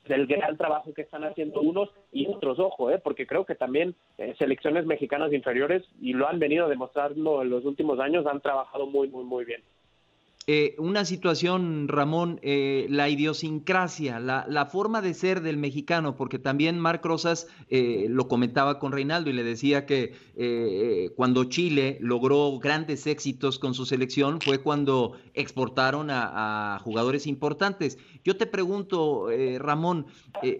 [0.06, 3.94] el gran trabajo que están haciendo unos y otros, ojo, eh, porque creo que también
[4.38, 9.08] selecciones mexicanas inferiores, y lo han venido demostrando en los últimos años, han trabajado muy,
[9.08, 9.62] muy, muy bien.
[10.48, 16.80] Eh, una situación, Ramón, eh, la idiosincrasia, la, forma de ser del mexicano, porque también
[16.80, 23.06] Marc Rosas eh, lo comentaba con Reinaldo y le decía que cuando Chile logró grandes
[23.06, 27.98] éxitos con su selección fue cuando exportaron a, a jugadores importantes.
[28.24, 29.28] Yo te pregunto,
[29.58, 30.06] Ramón,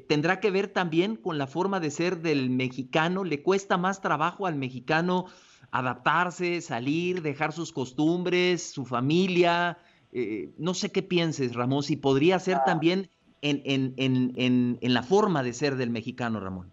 [0.08, 3.24] ¿tendrá que ver también con la forma de ser del mexicano?
[3.24, 5.26] ¿Le cuesta más trabajo al mexicano?
[5.72, 9.78] Adaptarse, salir, dejar sus costumbres, su familia.
[10.12, 12.64] Eh, no sé qué pienses, Ramón, si podría ser ah.
[12.64, 16.70] también en, en, en, en, la forma de ser del mexicano, Ramón.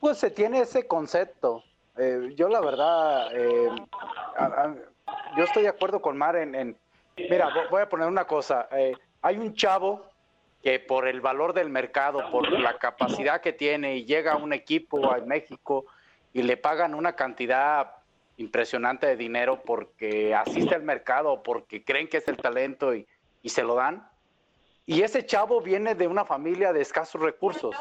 [0.00, 1.64] Pues se tiene ese concepto.
[1.98, 3.68] Eh, yo la verdad, eh,
[5.36, 6.76] yo estoy de acuerdo con Mar en...
[7.16, 8.68] mira, voy a poner una cosa.
[9.20, 10.06] hay un chavo
[10.62, 14.52] que por el valor del mercado, por la capacidad que tiene y llega a un
[14.52, 15.86] equipo en México,
[16.38, 17.96] y le pagan una cantidad
[18.36, 23.08] impresionante de dinero porque asiste al mercado, porque creen que es el talento y,
[23.44, 24.08] se lo dan.
[24.86, 27.74] Y ese chavo viene de una familia de escasos recursos.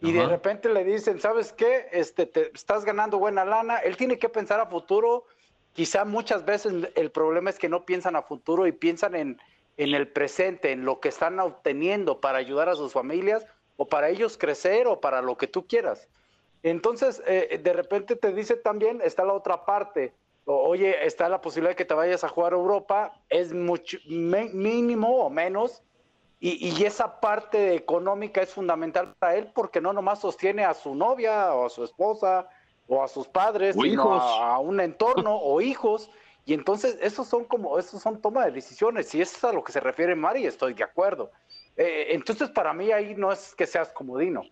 [0.00, 1.86] Y de repente le dicen, ¿sabes qué?
[1.92, 3.76] Este, te estás ganando buena lana.
[3.76, 5.26] Él tiene que pensar a futuro.
[5.72, 9.40] Quizá muchas veces el problema es que no piensan a futuro y piensan en,
[9.76, 13.46] en el presente, en lo que están obteniendo para ayudar a sus familias
[13.76, 16.08] o para ellos crecer o para lo que tú quieras.
[16.62, 21.70] Entonces, eh, de repente te dice también, está la otra parte, oye, está la posibilidad
[21.70, 25.82] de que te vayas a jugar a Europa, es mucho, mínimo o menos,
[26.44, 31.54] y, esa parte económica es fundamental para él porque no nomás sostiene a su novia
[31.54, 32.48] o a su esposa
[32.88, 36.10] o a sus padres, sino a, un entorno o hijos.
[36.44, 39.62] Y entonces, esos son como, esos son toma de decisiones, y eso es a lo
[39.62, 41.30] que se refiere Mari, estoy de acuerdo.
[41.76, 44.42] Eh, entonces, para mí ahí no es que seas comodino.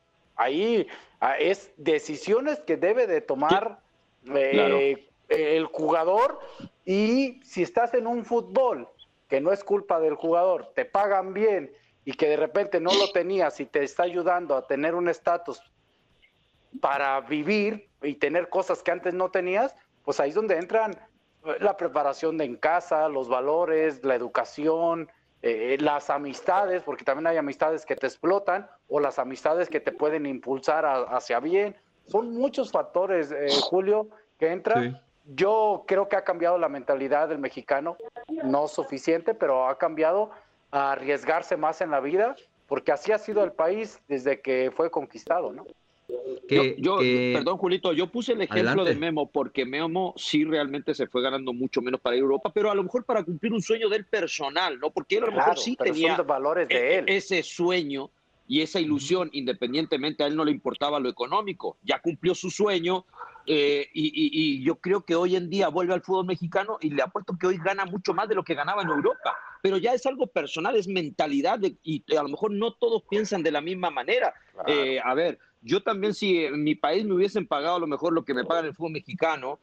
[0.41, 0.87] Ahí
[1.21, 3.79] ah, es decisiones que debe de tomar
[4.35, 6.41] eh, el jugador
[6.87, 8.89] y si estás en un fútbol
[9.29, 11.71] que no es culpa del jugador, te pagan bien
[12.07, 15.61] y que de repente no lo tenías y te está ayudando a tener un estatus
[16.81, 20.99] para vivir y tener cosas que antes no tenías, pues ahí es donde entran
[21.61, 25.11] la preparación de en casa, los valores, la educación,
[25.43, 29.91] eh, las amistades, porque también hay amistades que te explotan o las amistades que te
[29.91, 31.75] pueden impulsar hacia bien.
[32.07, 35.01] Son muchos factores, eh, Julio, que entran.
[35.25, 37.97] Yo creo que ha cambiado la mentalidad del mexicano,
[38.29, 40.31] no suficiente, pero ha cambiado
[40.73, 42.35] a arriesgarse más en la vida,
[42.67, 45.65] porque así ha sido el país desde que fue conquistado, ¿no?
[46.79, 51.23] Yo, perdón, Julito, yo puse el ejemplo de Memo porque Memo sí realmente se fue
[51.23, 54.79] ganando mucho menos para Europa, pero a lo mejor para cumplir un sueño del personal,
[54.79, 54.91] ¿no?
[54.91, 57.05] Porque él a lo mejor sí tenía valores de e, él.
[57.09, 58.11] ese sueño
[58.49, 63.05] y esa ilusión, independientemente a él no le importaba lo económico, ya cumplió su sueño
[63.47, 67.37] eh, y, yo creo que hoy en día vuelve al fútbol mexicano y le apuesto
[67.39, 70.27] que hoy gana mucho más de lo que ganaba en Europa, pero ya es algo
[70.27, 74.35] personal, es mentalidad y a lo mejor no todos piensan de la misma manera.
[74.67, 78.13] Eh, a ver, yo también, si en mi país me hubiesen pagado a lo mejor
[78.13, 79.59] lo que me pagan el fútbol mexicano,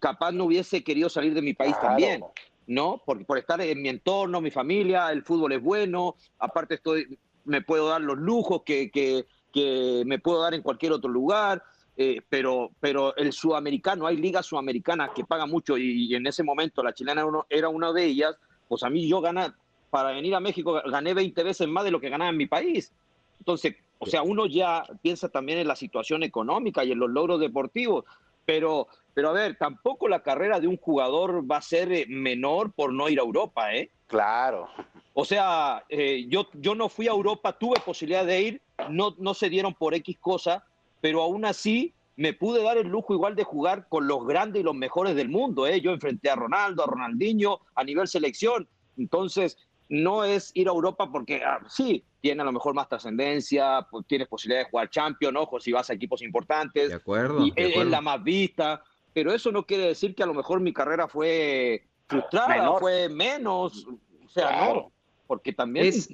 [0.00, 2.22] capaz no hubiese querido salir de mi país también,
[2.66, 3.02] ¿no?
[3.04, 7.62] Porque por estar en mi entorno, mi familia, el fútbol es bueno, aparte estoy, me
[7.62, 11.62] puedo dar los lujos que, que, que me puedo dar en cualquier otro lugar.
[12.00, 16.80] Eh, pero, pero el sudamericano, hay ligas sudamericanas que pagan mucho y, en ese momento
[16.80, 18.36] la chilena era una de ellas,
[18.68, 19.50] pues a mí yo gané,
[19.90, 22.92] para venir a México gané 20 veces más de lo que ganaba en mi país.
[23.40, 27.40] Entonces, o sea, uno ya piensa también en la situación económica y en los logros
[27.40, 28.04] deportivos,
[28.44, 32.72] pero, pero a ver, tampoco la carrera de un jugador va a ser eh, menor
[32.72, 33.90] por no ir a Europa, ¿eh?
[34.06, 34.68] Claro.
[35.12, 39.34] O sea, eh, yo, yo no fui a Europa, tuve posibilidad de ir, no, no
[39.34, 40.64] se dieron por X cosa,
[41.00, 44.64] pero aún así me pude dar el lujo igual de jugar con los grandes y
[44.64, 45.66] los mejores del mundo.
[45.66, 45.80] ¿eh?
[45.80, 48.68] Yo enfrenté a Ronaldo, a Ronaldinho a nivel selección.
[48.96, 49.56] Entonces,
[49.88, 54.06] no es ir a Europa porque ah, sí, tiene a lo mejor más trascendencia, pues,
[54.06, 56.88] tienes posibilidad de jugar champion, ojo, si vas a equipos importantes.
[56.90, 57.46] De acuerdo.
[57.46, 58.82] Y de es, la más vista,
[59.14, 62.80] pero eso no quiere decir que a lo mejor mi carrera fue frustrada, Menor.
[62.80, 63.86] fue menos.
[63.86, 64.74] O sea, Claro.
[64.74, 64.92] no,
[65.26, 65.86] porque también.
[65.86, 66.08] Es-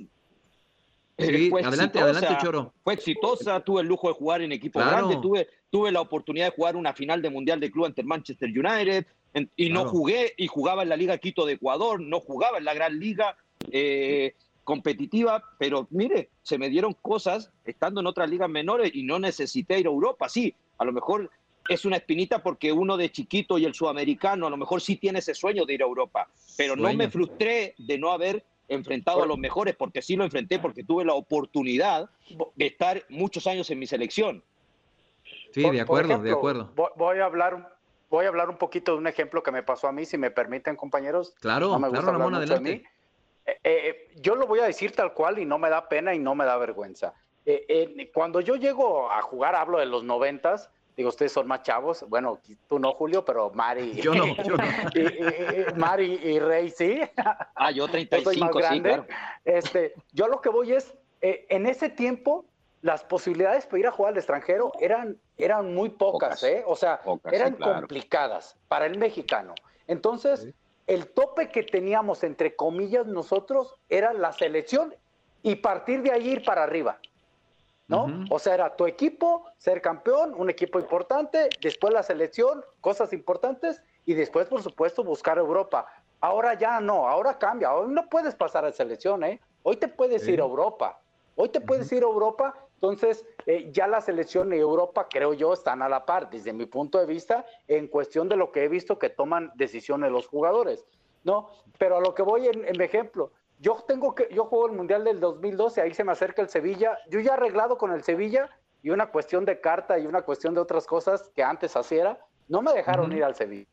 [1.17, 2.75] Sí, fue adelante, exitosa, adelante, Choro.
[2.83, 4.97] Fue exitosa, tuve el lujo de jugar en equipos Claro.
[5.07, 8.09] grandes, tuve, tuve la oportunidad de jugar una final de Mundial de Club ante el
[8.09, 12.19] Manchester United, en- y no jugué, y jugaba en la Liga Quito de Ecuador, no
[12.19, 13.37] jugaba en la Gran Liga
[13.71, 19.19] eh, competitiva, pero mire, se me dieron cosas estando en otras ligas menores y no
[19.19, 20.29] necesité ir a Europa.
[20.29, 21.31] Sí, a lo mejor
[21.69, 25.19] es una espinita porque uno de chiquito y el sudamericano a lo mejor sí tiene
[25.21, 29.27] ese sueño de ir a Europa, pero no me frustré de no haber enfrentado a
[29.27, 32.09] los mejores porque sí lo enfrenté porque tuve la oportunidad
[32.55, 34.43] de estar muchos años en mi selección.
[35.53, 36.73] Sí, Por- de acuerdo, de acuerdo.
[36.97, 39.93] Voy, a hablar, voy a hablar un poquito de un ejemplo que me pasó a
[39.93, 41.35] mí, si me permiten, compañeros.
[41.41, 42.73] Claro, No me claro, gusta Ramón, de adelante.
[42.79, 42.83] mí.
[43.47, 46.19] Eh, eh, yo lo voy a decir tal cual y no me da pena y
[46.19, 47.15] no me da vergüenza.
[47.45, 51.63] Eh, eh, cuando yo llego a jugar, hablo de los noventas, digo, ustedes son más
[51.63, 52.39] chavos, bueno,
[52.69, 54.65] tú no, Julio, pero Mari, Yo no, yo no.
[54.95, 57.01] y, y- y- Mari y Rey sí.
[57.55, 58.89] Ah, yo Yo soy 35, más sí, grande.
[58.91, 59.07] claro.
[59.45, 62.47] Este, yo lo que voy es, eh, en ese tiempo,
[62.81, 66.43] las posibilidades para ir a jugar al extranjero eran, eran muy pocas, Pocas.
[66.45, 66.63] ¿eh?
[66.67, 67.75] O sea, Pocas, sí, eran claro.
[67.81, 69.55] complicadas para el mexicano.
[69.87, 70.49] Entonces,
[70.87, 74.95] el tope que teníamos, entre comillas, nosotros, era la selección
[75.43, 76.99] y partir de ahí ir para arriba.
[77.87, 78.05] ¿no?
[78.05, 78.25] Ujú.
[78.31, 83.83] O sea, era tu equipo, ser campeón, un equipo importante, después la selección, cosas importantes,
[84.07, 85.87] y después, por supuesto, buscar Europa.
[86.21, 87.75] Ahora ya no, ahora cambia.
[87.75, 89.41] Hoy no puedes pasar a selección, ¿eh?
[89.63, 90.33] Hoy te puedes Sí.
[90.33, 91.01] ir a Europa.
[91.35, 92.55] Hoy te puedes ir a Europa.
[92.75, 96.67] Entonces, eh, ya la selección y Europa, creo yo, están a la par, desde mi
[96.67, 100.85] punto de vista, en cuestión de lo que he visto que toman decisiones los jugadores,
[101.23, 101.51] ¿no?
[101.79, 104.73] Pero a lo que voy en, en mi ejemplo, yo tengo que, yo juego el
[104.73, 108.51] Mundial del 2012, ahí se me acerca el Sevilla, yo ya arreglado con el Sevilla
[108.83, 112.19] y una cuestión de carta y una cuestión de otras cosas que antes hacía,
[112.49, 113.71] no me dejaron ir al Sevilla,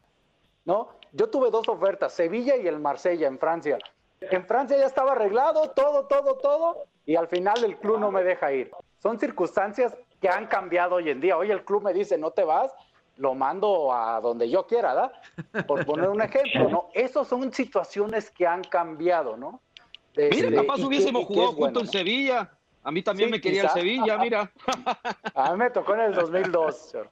[0.64, 0.90] ¿no?
[1.12, 3.78] Yo tuve dos ofertas, Sevilla y el Marsella en Francia.
[4.22, 8.24] En Francia ya estaba arreglado, todo, todo, todo, y al final el club no me
[8.24, 8.72] deja ir.
[9.02, 11.36] Son circunstancias que han cambiado hoy en día.
[11.38, 12.72] Hoy el club me dice, no te vas,
[13.18, 15.66] lo mando a donde yo quiera, ¿verdad?
[15.66, 16.90] Por poner un ejemplo, ¿no?
[16.94, 19.60] Esas son situaciones que han cambiado, ¿no?
[20.16, 21.92] Mira, Este, capaz y que- hubiésemos y jugado es bueno, juntos en ¿no?
[21.92, 22.52] Sevilla.
[22.84, 23.74] A mí también Sí, me quería quizá.
[23.74, 24.52] el Sevilla, mira.
[25.34, 26.76] A mí me tocó en el 2002.
[26.90, 27.10] señor.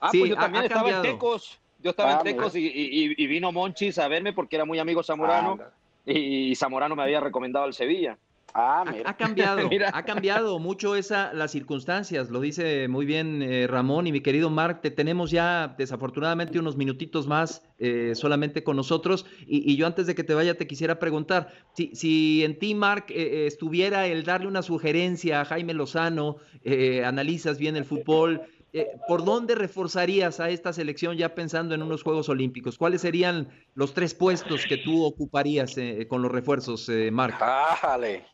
[0.00, 1.04] Ah, Sí, pues yo también estaba cambiado.
[1.04, 1.60] en Tecos.
[1.78, 4.78] Yo estaba Ah, en Tecos y, y- y vino Monchis a verme porque era muy
[4.78, 5.52] amigo Zamorano.
[5.52, 5.72] Anda.
[6.06, 8.16] y Zamorano me había recomendado al Sevilla.
[8.54, 9.10] Ah, Ha, mira.
[9.10, 9.90] ha cambiado, Mira.
[9.92, 14.50] ha cambiado mucho esa, las circunstancias, lo dice muy bien eh, Ramón y mi querido
[14.50, 19.86] Mark, te tenemos ya desafortunadamente unos minutitos más eh, solamente con nosotros y, y yo
[19.86, 23.46] antes de que te vaya te quisiera preguntar, si, si en ti Mark eh, eh,
[23.46, 28.42] estuviera el darle una sugerencia a Jaime Lozano, eh, analizas bien el fútbol,
[28.72, 32.78] eh, ¿por dónde reforzarías a esta selección ya pensando en unos Juegos Olímpicos?
[32.78, 37.34] ¿Cuáles serían los tres puestos que tú ocuparías eh, con los refuerzos, eh, Mark?
[37.40, 38.24] Ájale.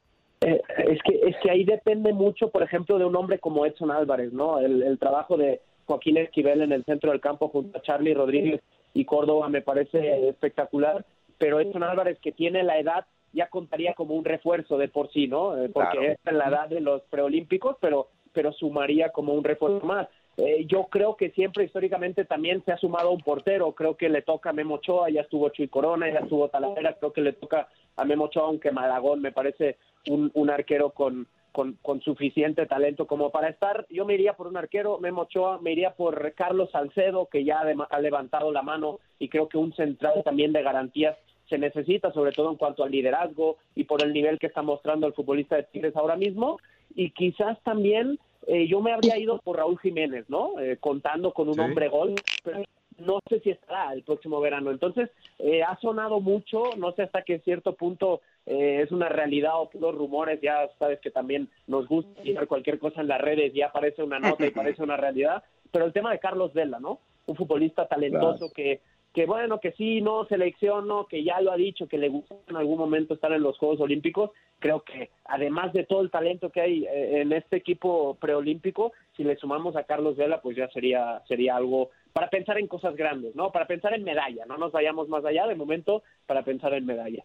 [0.47, 3.91] Eh, es que es que ahí depende mucho, por ejemplo, de un hombre como Edson
[3.91, 4.61] Álvarez, ¿no?
[4.61, 8.61] El, el trabajo de Joaquín Esquivel en el centro del campo junto a Charlie Rodríguez
[8.95, 11.05] y Córdoba me parece espectacular,
[11.39, 15.27] pero Edson Álvarez que tiene la edad ya contaría como un refuerzo de por sí,
[15.27, 15.57] ¿no?
[15.61, 16.13] Eh, Porque Claro.
[16.13, 20.09] es en la edad de los preolímpicos, pero pero sumaría como un refuerzo más.
[20.39, 23.73] Eh, yo creo que siempre históricamente también se ha sumado un portero.
[23.73, 26.95] Creo que le toca a Memo Ochoa, ya estuvo Chuy Corona, ya estuvo Talavera.
[26.95, 29.79] Creo que le toca a Memo Ochoa, aunque Malagón me parece
[30.09, 33.87] un, un arquero con, con, con suficiente talento como para estar.
[33.89, 37.61] Yo me iría por un arquero, Memo Ochoa, me iría por Carlos Salcedo, que ya
[37.89, 41.17] ha levantado la mano y creo que un central también de garantías
[41.49, 45.07] se necesita, sobre todo en cuanto al liderazgo y por el nivel que está mostrando
[45.07, 46.59] el futbolista de Tigres ahora mismo.
[46.95, 50.59] Y quizás también eh, yo me habría ido por Raúl Jiménez, ¿no?
[50.61, 51.61] Eh, contando con un Sí.
[51.61, 52.63] hombre gol, pero
[52.99, 54.71] no sé si estará el próximo verano.
[54.71, 59.61] Entonces, eh, ha sonado mucho, no sé hasta qué cierto punto eh, es una realidad
[59.61, 63.53] o puros rumores, ya sabes que también nos gusta tirar cualquier cosa en las redes,
[63.53, 65.43] ya parece una nota y parece una realidad,
[65.73, 67.01] pero el tema de Carlos Vela, ¿no?
[67.27, 68.81] Un futbolista talentoso que
[69.17, 72.57] que bueno, que sí, no selecciono, que ya lo ha dicho, que le gusta en
[72.57, 76.61] algún momento estar en los Juegos Olímpicos, creo que además de todo el talento que
[76.61, 81.23] hay eh, en este equipo preolímpico, si le sumamos a Carlos Vela, pues ya sería,
[81.27, 83.53] sería algo para pensar en cosas grandes, ¿no?
[83.53, 87.25] Para pensar en medalla, no nos vayamos más allá de momento para pensar en medalla.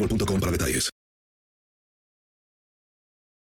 [0.01, 0.89] boostmobile.com para detalles.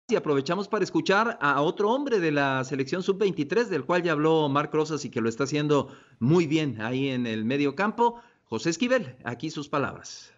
[0.08, 4.48] Y aprovechamos para escuchar a otro hombre de la selección sub-23, del cual ya habló
[4.48, 5.88] Marc Rosas y que lo está haciendo
[6.20, 8.20] muy bien ahí en el medio campo.
[8.44, 10.32] José Esquivel, aquí sus palabras.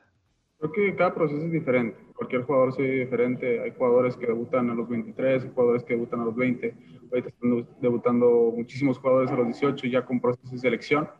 [0.59, 1.99] Creo que cada proceso es diferente.
[2.15, 3.61] Cualquier jugador es diferente.
[3.61, 6.75] Hay jugadores que debutan a los 23, hay jugadores que debutan a los 20.
[7.13, 11.11] Ahorita están debutando muchísimos jugadores a los 18 ya con procesos de selección.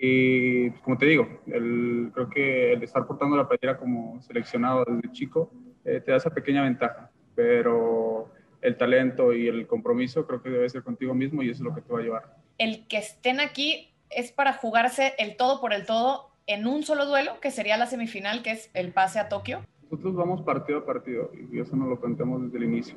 [0.00, 4.84] Y pues, como te digo, el, creo que el estar portando la playera como seleccionado
[4.86, 5.50] desde chico
[5.84, 7.10] eh, te da esa pequeña ventaja.
[7.34, 8.30] Pero
[8.62, 11.74] el talento y el compromiso creo que debe ser contigo mismo y eso es lo
[11.74, 12.36] que te va a llevar.
[12.58, 17.06] El que estén aquí es para jugarse el todo por el todo en un solo
[17.06, 19.60] duelo, que sería la semifinal, que es el pase a Tokio.
[19.90, 22.96] Nosotros vamos partido a partido y eso nos lo planteamos desde el inicio.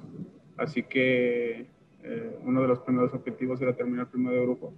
[0.57, 1.67] Así que
[2.03, 4.73] eh, uno de los primeros objetivos era terminar primero de grupo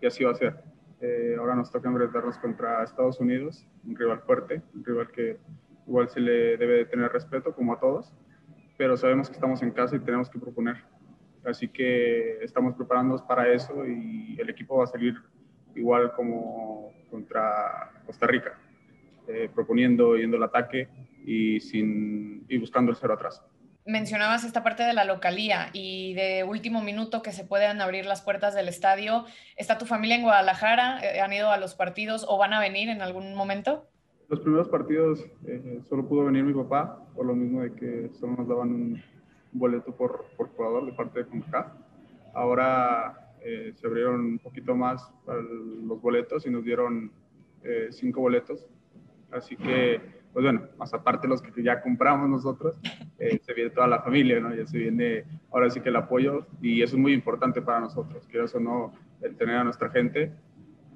[0.00, 0.56] y así va a ser.
[1.00, 5.38] Eh, ahora nos toca enfrentarnos contra Estados Unidos, un rival fuerte, un rival que
[5.86, 8.12] igual se le debe de tener respeto como a todos,
[8.76, 10.76] pero sabemos que estamos en casa y tenemos que proponer.
[11.44, 15.14] Así que estamos preparándonos para eso y el equipo va a salir
[15.74, 18.58] igual como contra Costa Rica,
[19.28, 20.88] eh, proponiendo, yendo al ataque
[21.24, 23.42] y, sin, y buscando el cero atrás.
[23.88, 28.20] Mencionabas esta parte de la localía y de último minuto que se puedan abrir las
[28.20, 29.24] puertas del estadio.
[29.56, 31.00] ¿Está tu familia en Guadalajara?
[31.02, 33.88] Eh, ¿Han ido a los partidos o van a venir en algún momento?
[34.28, 38.36] Los primeros partidos eh, solo pudo venir mi papá, por lo mismo de que solo
[38.36, 39.02] nos daban un
[39.52, 41.72] boleto por, por jugador de parte de CONCACAF.
[42.34, 47.10] Ahora eh, se abrieron un poquito más para los boletos y nos dieron
[47.62, 48.66] eh, cinco boletos.
[49.30, 52.76] Así que, pues bueno, más aparte los que ya compramos nosotros,
[53.18, 54.54] eh, se viene toda la familia, ¿no?
[54.54, 58.24] Ya se viene ahora sí que el apoyo y eso es muy importante para nosotros.
[58.30, 60.30] Quiero eso no, el tener a nuestra gente,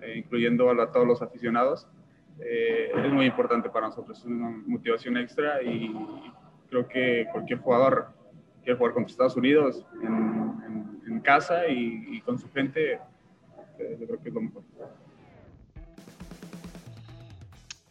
[0.01, 1.89] eh, incluyendo a, a todos los aficionados,
[2.39, 4.17] eh, es muy importante para nosotros.
[4.17, 5.93] Es una motivación extra y
[6.71, 8.11] creo que cualquier jugador
[8.63, 13.97] quiere jugar contra Estados Unidos en, en, en casa y, y, con su gente, eh,
[13.99, 14.63] yo creo que es lo mejor.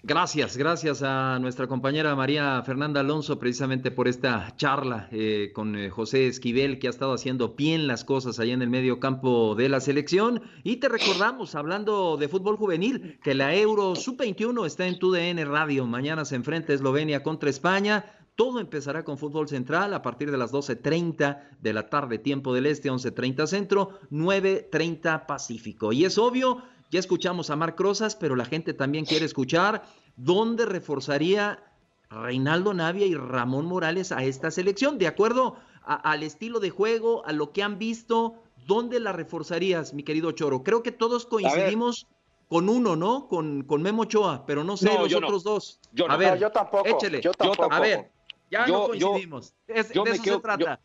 [0.03, 5.91] Gracias, gracias a nuestra compañera María Fernanda Alonso precisamente por esta charla eh, con eh,
[5.91, 9.69] José Esquivel que ha estado haciendo bien las cosas allá en el medio campo de
[9.69, 10.41] la selección.
[10.63, 15.85] Y te recordamos, hablando de fútbol juvenil, que la Euro Sub-21 está en TUDN Radio.
[15.85, 18.03] Mañana se enfrenta Eslovenia contra España.
[18.35, 22.65] Todo empezará con fútbol central a partir de las 12.30 de la tarde, tiempo del
[22.65, 25.93] este, 11.30 centro, 9.30 pacífico.
[25.93, 29.83] Y es obvio, ya escuchamos a Marc Rosas, pero la gente también quiere escuchar
[30.17, 31.63] dónde reforzaría
[32.09, 37.25] Reinaldo Navia y Ramón Morales a esta selección, de acuerdo a, al estilo de juego,
[37.25, 38.35] a lo que han visto,
[38.67, 40.63] ¿dónde la reforzarías, mi querido Choro?
[40.63, 42.07] Creo que todos coincidimos
[42.49, 43.29] con uno, ¿no?
[43.29, 45.17] Con, con Memo Ochoa, pero no sé No, los no.
[45.19, 45.79] otros dos.
[45.93, 46.13] Yo no.
[46.13, 47.21] a ver, No, yo tampoco, Échele.
[47.21, 47.71] yo tampoco.
[47.71, 48.11] A ver,
[48.51, 49.53] ya Yo- no yo- coincidimos.
[49.67, 50.81] Es- yo de eso quedo- se trata.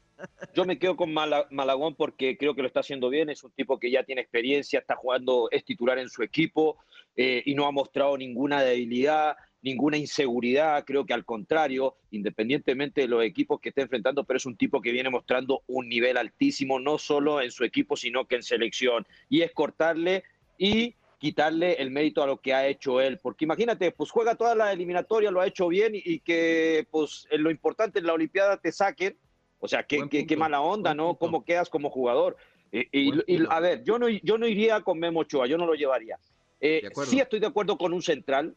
[0.55, 3.29] Yo me quedo con Mala- Malagón porque creo que lo está haciendo bien.
[3.31, 6.79] Es un tipo que ya tiene experiencia, está jugando, es titular en su equipo
[7.17, 10.85] eh, y no ha mostrado ninguna debilidad, ninguna inseguridad.
[10.87, 14.81] Creo que al contrario, independientemente de los equipos que esté enfrentando, pero es un tipo
[14.81, 19.07] que viene mostrando un nivel altísimo, no solo en su equipo, sino que en selección.
[19.29, 20.25] Y es cortarle
[20.59, 23.19] y quitarle el mérito a lo que ha hecho él.
[23.19, 27.43] Porque imagínate, pues juega toda la eliminatoria, lo ha hecho bien y que pues en
[27.43, 29.17] lo importante en la Olimpiada te saquen.
[29.59, 31.17] O sea, qué, qué, qué mala onda, ¿no?
[31.17, 32.37] ¿Cómo quedas como jugador?
[32.73, 35.67] Eh, y, y, a ver, yo no, yo no iría con Memo Ochoa, yo no
[35.67, 36.19] lo llevaría.
[36.61, 38.55] Eh, sí estoy de acuerdo con un central,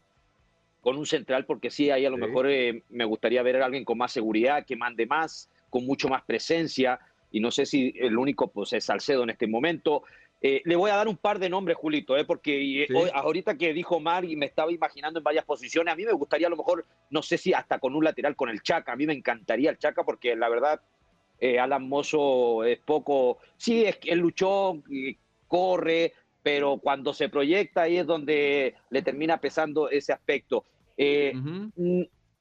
[0.80, 2.22] con un central, porque sí, ahí a lo Sí.
[2.22, 6.08] mejor eh, me gustaría ver a alguien con más seguridad, que mande más, con mucho
[6.08, 6.98] más presencia,
[7.30, 10.02] y no sé si el único pues es Salcedo en este momento.
[10.42, 12.94] Eh, le voy a dar un par de nombres, Julito, eh, porque eh, Sí.
[12.94, 16.12] hoy- ahorita que dijo Mar y me estaba imaginando en varias posiciones, a mí me
[16.12, 18.96] gustaría a lo mejor, no sé si hasta con un lateral con el Chaca, a
[18.96, 20.80] mí me encantaría el Chaca porque la verdad,
[21.38, 25.16] eh, Alan Mozo es poco, sí, es que él luchó, eh,
[25.46, 30.64] corre, pero cuando se proyecta ahí es donde le termina pesando ese aspecto.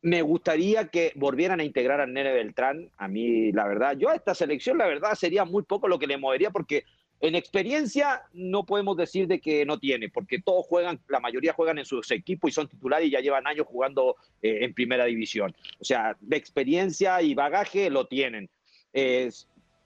[0.01, 2.89] Me gustaría que volvieran a integrar a Nene Beltrán.
[2.97, 6.07] A mí, la verdad, yo a esta selección, la verdad, sería muy poco lo que
[6.07, 6.85] le movería, porque
[7.21, 11.77] en experiencia no podemos decir de que no tiene, porque todos juegan, la mayoría juegan
[11.77, 15.55] en sus equipos y son titulares y ya llevan años jugando eh, en primera división.
[15.79, 18.49] O sea, de experiencia y bagaje lo tienen.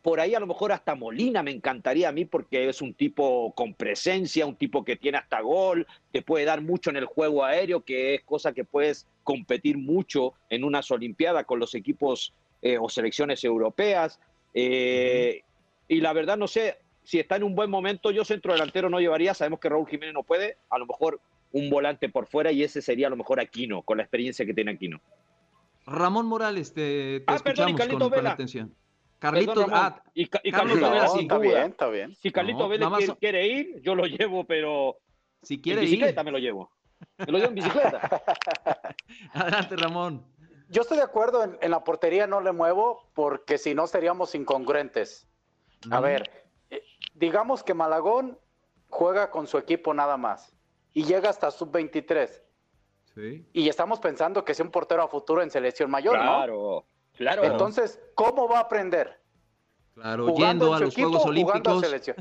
[0.03, 3.53] Por ahí a lo mejor hasta Molina me encantaría a mí porque es un tipo
[3.55, 7.45] con presencia, un tipo que tiene hasta gol, que puede dar mucho en el juego
[7.45, 12.77] aéreo, que es cosa que puedes competir mucho en unas Olimpiadas con los equipos eh,
[12.77, 14.19] o selecciones europeas.
[14.53, 15.43] Eh,
[15.87, 18.99] Y la verdad no sé si está en un buen momento, yo centro delantero no
[18.99, 21.19] llevaría, sabemos que Raúl Jiménez no puede, a lo mejor
[21.51, 24.53] un volante por fuera y ese sería a lo mejor Aquino, con la experiencia que
[24.53, 25.01] tiene Aquino.
[25.85, 28.31] Ramón Morales, te, te Ah, perdón, y con, con Vela.
[28.31, 28.73] atención.
[29.19, 31.45] Carlitos, Perdón, ah, y, y Carlos Carlito Vela sin está duda.
[31.47, 32.15] bien, está bien.
[32.15, 34.97] Si Carlito No, Vélez quiere, ir, yo lo llevo, pero
[35.41, 36.25] si en quiere bicicleta ir.
[36.25, 36.71] me lo llevo.
[37.19, 38.21] Me lo llevo en bicicleta.
[39.33, 40.25] Adelante, Ramón.
[40.69, 44.35] Yo estoy de acuerdo, en, en la portería no le muevo porque si no seríamos
[44.35, 45.27] incongruentes.
[45.91, 46.42] A ver,
[47.13, 48.37] digamos que Malagón
[48.89, 50.55] juega con su equipo nada más
[50.93, 52.41] y llega hasta sub-23
[53.15, 53.45] Sí.
[53.53, 56.23] y estamos pensando que sea un portero a futuro en selección mayor, ¿no?
[56.23, 56.85] claro,
[57.15, 57.43] claro.
[57.43, 59.19] Entonces, ¿cómo va a aprender?
[59.93, 61.81] Claro, ¿Jugando yendo en a su los equipo Juegos o jugando a Olímpicos.
[61.85, 62.15] selección?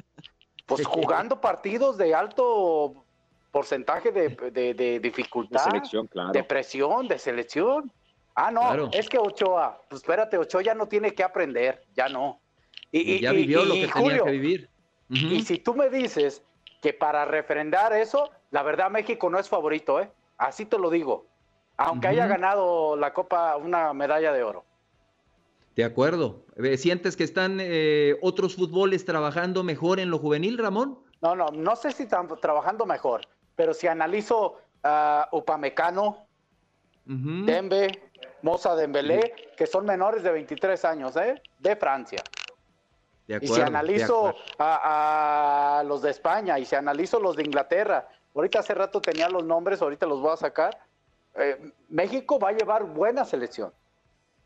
[0.67, 3.07] Pues jugando partidos de alto
[3.51, 6.33] porcentaje de, de- de dificultad, De selección, claro.
[6.33, 7.91] de presión, de selección.
[8.35, 8.91] Ah, no, Claro.
[8.93, 12.41] es que Ochoa, pues espérate, Ochoa ya no tiene que aprender, ya no.
[12.91, 14.71] Y, y- ya y- vivió lo y, que tenía Julio, que vivir.
[15.13, 16.43] Y si tú me dices
[16.81, 20.11] que para refrendar eso, la verdad México no es favorito, ¿eh?
[20.39, 21.27] Así te lo digo.
[21.77, 24.65] Aunque haya ganado la Copa, una medalla de oro.
[25.77, 26.45] De acuerdo.
[26.57, 30.99] Eh, ¿Sientes que están eh, otros fútboles trabajando mejor en lo juvenil, Ramón?
[31.21, 33.23] No, no, no sé si están trabajando mejor,
[33.55, 36.27] pero si analizo a Upamecano,
[37.07, 37.45] Ujú.
[37.45, 38.11] Dembe,
[38.43, 41.41] Moza Dembélé, que son menores de 23 años, ¿eh?
[41.59, 42.23] De Francia.
[43.27, 48.09] De Y si analizo a, a los de España y si analizo los de Inglaterra,
[48.35, 50.77] ahorita hace rato tenía los nombres, ahorita los voy a sacar.
[51.35, 53.73] eh, México va a llevar buena selección.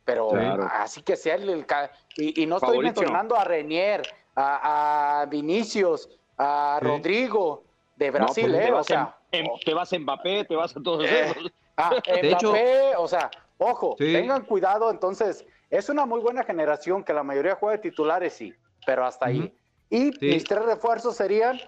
[0.04, 0.68] Pero Claro.
[0.72, 4.02] así que sea el, el ca- y, y no estoy Favorito, mencionando a Renier,
[4.36, 6.08] a, a Vinicius,
[6.38, 6.86] a Sí.
[6.86, 7.64] Rodrigo
[7.96, 8.66] de Brasil, No, pues ¿eh?
[8.68, 11.52] te, O sea, en, te vas en Mbappé, te vas a todos Eh, esos.
[11.76, 14.12] Ah, De hecho- Mbappé, o sea, ojo, Sí.
[14.12, 18.54] tengan cuidado, entonces, es una muy buena generación que la mayoría juega de titulares, sí,
[18.86, 19.52] pero hasta ahí.
[19.90, 20.18] Y Sí.
[20.22, 21.60] mis tres refuerzos serían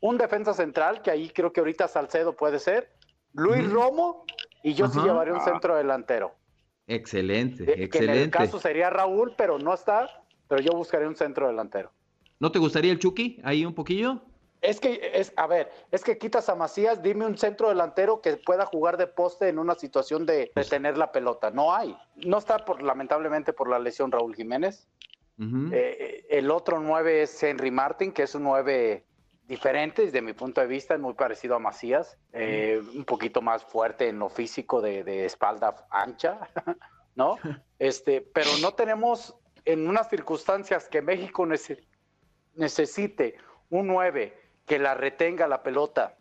[0.00, 2.92] un defensa central, que ahí creo que ahorita Salcedo puede ser,
[3.32, 3.68] Luis.
[3.72, 4.26] Romo,
[4.62, 6.34] y yo sí llevaría un centro delantero.
[6.86, 8.30] Excelente, Eh, Que en el excelente.
[8.38, 11.90] caso sería Raúl, pero no está, pero yo buscaría un centro delantero.
[12.38, 14.20] ¿No te gustaría el Chucky ahí un poquillo?
[14.60, 18.36] Es que, es, a ver, es que quitas a Macías, dime un centro delantero que
[18.38, 21.50] pueda jugar de poste en una situación de, de tener la pelota.
[21.50, 21.94] No hay.
[22.16, 24.86] No está, por, lamentablemente, por la lesión Raúl Jiménez.
[25.72, 29.04] Eh, el otro nueve es Henry Martin, que es un nueve
[29.46, 33.62] diferente desde mi punto de vista, es muy parecido a Macías, eh, un poquito más
[33.64, 36.38] fuerte en lo físico de, de espalda ancha,
[37.14, 37.36] ¿no?
[37.78, 39.34] Este, pero no tenemos
[39.66, 41.84] en unas circunstancias que México nece-
[42.54, 43.36] necesite
[43.70, 44.32] un 9
[44.66, 46.16] que la retenga la pelota,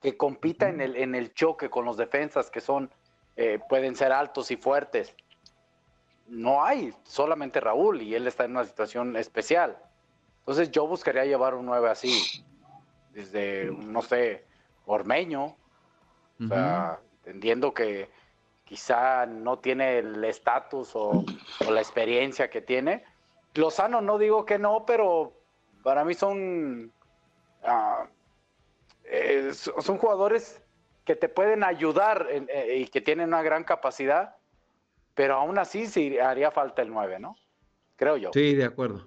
[0.00, 2.90] que compita en el, en el choque con los defensas que son,
[3.36, 5.14] eh, pueden ser altos y fuertes.
[6.30, 9.76] No hay, solamente Raúl y él está en una situación especial.
[10.38, 12.44] Entonces yo buscaría llevar un 9 así,
[13.12, 14.44] desde, no sé,
[14.86, 15.56] Ormeño.
[16.42, 18.08] O sea, entendiendo que
[18.64, 21.24] quizá no tiene el estatus o,
[21.66, 23.04] o, la experiencia que tiene.
[23.54, 25.34] Lozano no digo que no, pero
[25.82, 26.92] para mí son,
[27.64, 28.06] uh,
[29.04, 30.62] eh, son jugadores
[31.04, 34.36] que te pueden ayudar en, eh, y que tienen una gran capacidad,
[35.20, 37.36] pero aún así sí haría falta el 9, ¿no?
[37.96, 38.30] Creo yo.
[38.32, 39.06] Sí, de acuerdo.